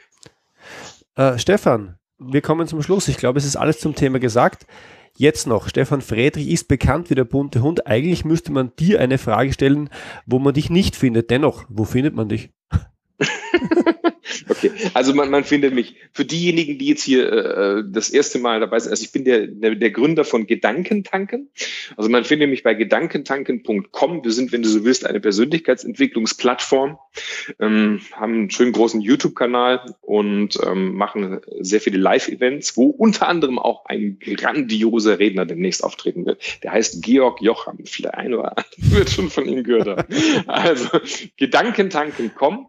Äh, 1.17 1.39
Stefan, 1.39 1.99
wir 2.19 2.43
kommen 2.43 2.69
zum 2.69 2.83
Schluss. 2.83 3.09
Ich 3.09 3.17
glaube, 3.17 3.39
es 3.39 3.47
ist 3.47 3.57
alles 3.57 3.81
zum 3.81 3.95
Thema 3.95 4.19
gesagt. 4.19 4.67
Jetzt 5.17 5.47
noch, 5.47 5.69
Stefan 5.69 6.01
Friedrich 6.01 6.49
ist 6.49 6.69
bekannt 6.69 7.11
wie 7.11 7.15
der 7.15 7.25
bunte 7.25 7.63
Hund. 7.63 7.87
Eigentlich 7.87 8.25
müsste 8.25 8.51
man 8.51 8.75
dir 8.77 9.01
eine 9.01 9.19
Frage 9.19 9.53
stellen, 9.53 9.91
wo 10.27 10.39
man 10.39 10.55
dich 10.55 10.71
nicht 10.71 10.97
findet. 10.97 11.31
Dennoch, 11.31 11.67
wo 11.69 11.85
findet 11.85 12.15
man 12.15 12.29
dich? 12.29 12.51
Okay, 14.49 14.71
also 14.95 15.15
man, 15.15 15.31
man 15.31 15.45
findet 15.45 15.75
mich. 15.75 15.97
Für 16.13 16.25
diejenigen, 16.25 16.79
die 16.79 16.87
jetzt 16.87 17.03
hier 17.03 17.33
äh, 17.33 17.83
das 17.87 18.11
erste 18.11 18.39
Mal 18.39 18.61
dabei 18.61 18.79
sind, 18.81 18.91
also 18.91 19.03
ich 19.03 19.13
bin 19.13 19.25
der, 19.25 19.47
der, 19.47 19.75
der 19.75 19.91
Gründer 19.91 20.25
von 20.25 20.47
Gedankentanken. 20.47 21.51
Also 21.97 22.11
man 22.11 22.25
findet 22.25 22.51
mich 22.51 22.63
bei 22.63 22.75
gedankentanken.com. 22.75 24.25
Wir 24.25 24.33
sind, 24.33 24.53
wenn 24.53 24.63
du 24.63 24.69
so 24.69 24.85
willst, 24.85 25.07
eine 25.07 25.21
Persönlichkeitsentwicklungsplattform, 25.21 26.99
ähm, 27.61 28.01
haben 28.13 28.33
einen 28.33 28.51
schönen 28.51 28.73
großen 28.73 29.01
YouTube-Kanal 29.01 29.95
und 30.01 30.59
ähm, 30.65 30.95
machen 30.95 31.41
sehr 31.61 31.81
viele 31.81 31.99
Live-Events, 31.99 32.77
wo 32.77 32.87
unter 32.87 33.29
anderem 33.29 33.59
auch 33.59 33.87
ein 33.87 34.19
grandioser 34.19 35.19
Redner 35.19 35.47
demnächst 35.47 35.85
auftreten 35.85 36.27
wird. 36.27 36.63
Der 36.63 36.73
heißt 36.73 37.03
Georg 37.03 37.41
Jocham. 37.41 37.79
Vielleicht 37.85 38.15
ein 38.15 38.35
oder 38.35 38.57
andere 38.57 38.67
wird 38.77 39.11
schon 39.11 39.31
von 39.31 39.47
ihm 39.47 39.65
gehört 39.65 39.89
haben. 39.89 40.49
Also 40.49 40.89
gedankentanken.com. 41.37 42.69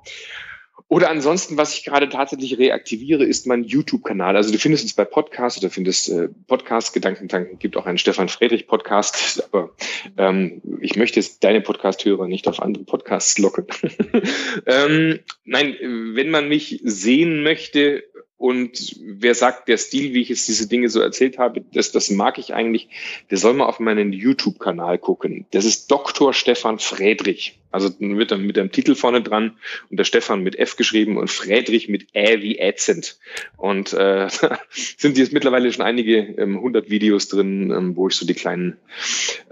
Oder 0.94 1.10
ansonsten, 1.10 1.58
was 1.58 1.74
ich 1.74 1.86
gerade 1.86 2.08
tatsächlich 2.08 2.60
reaktiviere, 2.60 3.24
ist 3.24 3.48
mein 3.48 3.64
YouTube-Kanal. 3.64 4.36
Also 4.36 4.52
du 4.52 4.60
findest 4.60 4.84
uns 4.84 4.94
bei 4.94 5.06
Podcasts 5.06 5.58
oder 5.58 5.72
findest 5.72 6.08
äh, 6.10 6.30
Podcast 6.46 6.94
Gedankentanken, 6.94 7.58
gibt 7.58 7.78
auch 7.78 7.88
einen 7.88 7.98
Stefan 7.98 8.30
Friedrich 8.30 8.68
Podcast, 8.68 9.44
aber 9.52 9.72
ähm, 10.20 10.62
ich 10.82 10.96
möchte 10.96 11.20
jetzt 11.20 11.44
deine 11.44 11.62
Podcast-Hörer 11.62 12.28
nicht 12.28 12.48
auf 12.48 12.62
andere 12.62 12.84
Podcasts 12.84 13.40
locken. 13.40 13.66
ähm, 14.68 15.22
nein, 15.46 15.76
wenn 16.14 16.30
man 16.30 16.48
mich 16.48 16.80
sehen 16.84 17.42
möchte, 17.42 18.04
und 18.44 18.98
wer 19.00 19.36
sagt, 19.36 19.70
der 19.70 19.78
Stil, 19.78 20.14
wie 20.14 20.20
ich 20.20 20.28
jetzt 20.28 20.50
diese 20.50 20.68
Dinge 20.68 20.90
so 20.90 21.00
erzählt 21.00 21.38
habe, 21.38 21.64
das, 21.74 21.94
das 21.94 22.10
mag 22.10 22.38
ich 22.38 22.54
eigentlich, 22.54 22.90
der 23.32 23.38
soll 23.38 23.54
mal 23.54 23.68
auf 23.68 23.80
meinen 23.80 24.12
YouTube-Kanal 24.12 24.98
gucken. 24.98 25.46
Das 25.52 25.64
ist 25.64 25.90
Dr. 25.90 26.34
Stefan 26.34 26.78
Friedrich. 26.78 27.58
Also 27.72 27.90
wird 28.00 28.32
dann 28.32 28.46
mit 28.46 28.58
dem 28.58 28.70
Titel 28.70 28.96
vorne 28.96 29.22
dran 29.22 29.58
und 29.90 29.98
der 29.98 30.04
Stefan 30.04 30.44
mit 30.44 30.60
F 30.60 30.76
geschrieben 30.76 31.16
und 31.16 31.32
Friedrich 31.32 31.88
mit 31.88 32.14
Ä 32.14 32.42
wie 32.42 32.60
ätzend. 32.60 33.18
Und 33.56 33.94
äh, 33.94 34.28
sind 34.70 35.18
jetzt 35.18 35.32
mittlerweile 35.32 35.72
schon 35.72 35.86
einige 35.86 36.18
ähm, 36.18 36.60
hundert 36.60 36.90
Videos 36.90 37.30
drin, 37.30 37.72
ähm, 37.72 37.96
wo 37.96 38.10
ich 38.10 38.16
so 38.16 38.28
die 38.28 38.34
kleinen, 38.34 38.76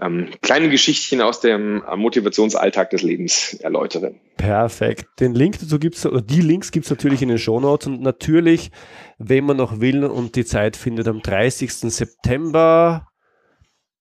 ähm, 0.02 0.28
kleinen 0.42 0.70
Geschichtchen 0.70 1.22
aus 1.22 1.40
dem 1.40 1.82
äh, 1.82 1.96
Motivationsalltag 1.96 2.90
des 2.90 3.00
Lebens 3.00 3.54
erläutere. 3.54 4.14
Perfekt. 4.36 5.06
Den 5.20 5.34
Link 5.34 5.58
dazu 5.60 5.78
gibt's 5.78 6.04
oder 6.06 6.22
die 6.22 6.40
Links 6.40 6.72
gibt's 6.72 6.90
natürlich 6.90 7.22
in 7.22 7.28
den 7.28 7.38
Show 7.38 7.60
Notes 7.60 7.86
und 7.86 8.00
natürlich, 8.00 8.70
wenn 9.18 9.44
man 9.44 9.56
noch 9.56 9.80
will 9.80 10.04
und 10.04 10.36
die 10.36 10.44
Zeit 10.44 10.76
findet, 10.76 11.06
am 11.08 11.22
30. 11.22 11.72
September 11.72 13.06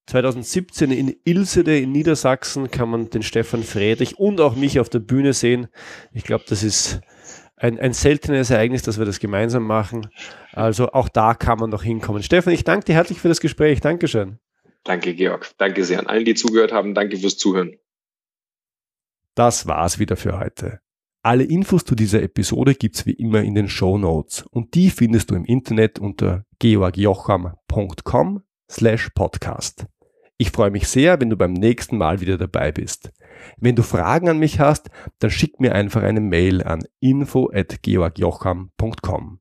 2017 0.08 0.91
in 0.91 1.15
Ilsede 1.26 1.80
in 1.80 1.91
Niedersachsen 1.91 2.72
kann 2.72 2.89
man 2.89 3.10
den 3.10 3.24
Stefan 3.24 3.63
Friedrich 3.63 4.17
und 4.17 4.41
auch 4.41 4.56
mich 4.56 4.80
auf 4.80 4.89
der 4.89 5.00
Bühne 5.00 5.34
sehen. 5.34 5.67
Ich 6.12 6.24
glaube, 6.24 6.44
das 6.48 6.63
ist 6.63 7.02
ein, 7.56 7.80
ein 7.80 7.94
seltenes 7.94 8.50
Ereignis, 8.50 8.82
dass 8.82 8.98
wir 8.98 9.06
das 9.06 9.20
gemeinsam 9.20 9.63
machen. 9.63 10.08
Also 10.52 10.91
auch 10.91 11.08
da 11.08 11.34
kann 11.36 11.60
man 11.60 11.70
noch 11.70 11.84
hinkommen. 11.84 12.24
Stefan, 12.24 12.54
ich 12.54 12.63
danke 12.63 12.86
dir 12.86 12.96
herzlich 12.96 13.20
für 13.20 13.30
das 13.30 13.39
Gespräch. 13.39 13.80
Dankeschön. 13.80 14.39
Danke, 14.84 15.13
Georg. 15.13 15.52
Danke 15.58 15.86
sehr 15.86 16.00
an 16.00 16.08
allen, 16.08 16.26
die 16.26 16.34
zugehört 16.34 16.72
haben. 16.72 16.96
Danke 16.96 17.17
fürs 17.17 17.38
Zuhören. 17.38 17.78
Das 19.36 19.67
war's 19.67 20.00
wieder 20.00 20.17
für 20.17 20.39
heute. 20.39 20.82
Alle 21.24 21.44
Infos 21.44 21.86
zu 21.86 21.94
dieser 21.96 22.22
Episode 22.24 22.76
gibt's 22.76 23.06
wie 23.06 23.13
immer 23.13 23.41
in 23.44 23.56
den 23.56 23.70
Show 23.70 23.98
Notes 23.98 24.44
und 24.52 24.74
die 24.74 24.89
findest 24.89 25.30
du 25.30 25.36
im 25.36 25.46
Internet 25.46 26.00
unter 26.00 26.46
georgjocham.com 26.60 28.41
slash 28.70 29.10
podcast. 29.13 29.86
Ich 30.38 30.50
freue 30.50 30.72
mich 30.72 30.88
sehr, 30.88 31.22
wenn 31.22 31.30
du 31.30 31.38
beim 31.38 31.54
nächsten 31.54 32.00
Mal 32.00 32.20
wieder 32.22 32.39
dabei 32.39 32.72
bist. 32.72 33.12
Wenn 33.58 33.76
du 33.76 33.84
Fragen 33.84 34.30
an 34.30 34.39
mich 34.39 34.60
hast, 34.60 34.89
dann 35.20 35.30
schick 35.30 35.60
mir 35.60 35.76
einfach 35.76 36.02
eine 36.02 36.22
Mail 36.22 36.63
an 36.63 36.86
info@georgjocham.com. 37.00 39.39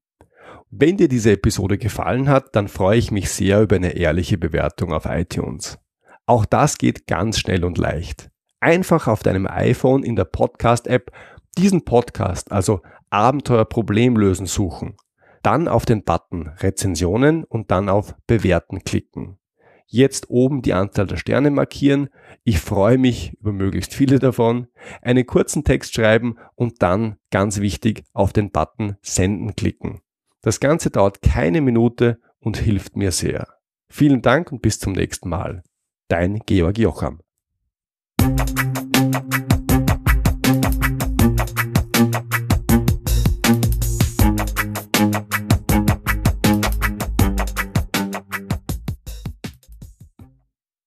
Wenn 0.70 0.98
dir 0.98 1.08
diese 1.08 1.32
Episode 1.32 1.78
gefallen 1.78 2.28
hat, 2.28 2.54
dann 2.54 2.68
freue 2.68 2.98
ich 2.98 3.10
mich 3.10 3.30
sehr 3.30 3.62
über 3.62 3.76
eine 3.76 3.96
ehrliche 3.96 4.36
Bewertung 4.38 4.92
auf 4.92 5.06
iTunes. 5.06 5.78
Auch 6.26 6.44
das 6.44 6.76
geht 6.78 7.06
ganz 7.06 7.40
schnell 7.40 7.64
und 7.64 7.78
leicht. 7.78 8.29
Einfach 8.60 9.08
auf 9.08 9.22
deinem 9.22 9.46
iPhone 9.46 10.02
in 10.02 10.16
der 10.16 10.24
Podcast-App 10.26 11.10
diesen 11.56 11.84
Podcast, 11.84 12.52
also 12.52 12.80
Abenteuer 13.08 13.64
Problemlösen 13.64 14.46
suchen, 14.46 14.96
dann 15.42 15.66
auf 15.66 15.86
den 15.86 16.04
Button 16.04 16.48
Rezensionen 16.58 17.44
und 17.44 17.70
dann 17.70 17.88
auf 17.88 18.14
Bewerten 18.26 18.84
klicken. 18.84 19.38
Jetzt 19.86 20.30
oben 20.30 20.62
die 20.62 20.74
Anzahl 20.74 21.08
der 21.08 21.16
Sterne 21.16 21.50
markieren. 21.50 22.10
Ich 22.44 22.60
freue 22.60 22.96
mich 22.96 23.32
über 23.40 23.50
möglichst 23.52 23.92
viele 23.92 24.20
davon. 24.20 24.68
Einen 25.02 25.26
kurzen 25.26 25.64
Text 25.64 25.94
schreiben 25.94 26.36
und 26.54 26.80
dann, 26.82 27.16
ganz 27.32 27.60
wichtig, 27.60 28.04
auf 28.12 28.32
den 28.32 28.52
Button 28.52 28.96
Senden 29.02 29.56
klicken. 29.56 30.00
Das 30.42 30.60
Ganze 30.60 30.90
dauert 30.90 31.22
keine 31.22 31.60
Minute 31.60 32.20
und 32.38 32.56
hilft 32.56 32.96
mir 32.96 33.10
sehr. 33.10 33.48
Vielen 33.88 34.22
Dank 34.22 34.52
und 34.52 34.62
bis 34.62 34.78
zum 34.78 34.92
nächsten 34.92 35.28
Mal. 35.28 35.64
Dein 36.06 36.38
Georg 36.46 36.78
Jocham. 36.78 37.20
Thank 38.20 38.58
you. 38.58 38.69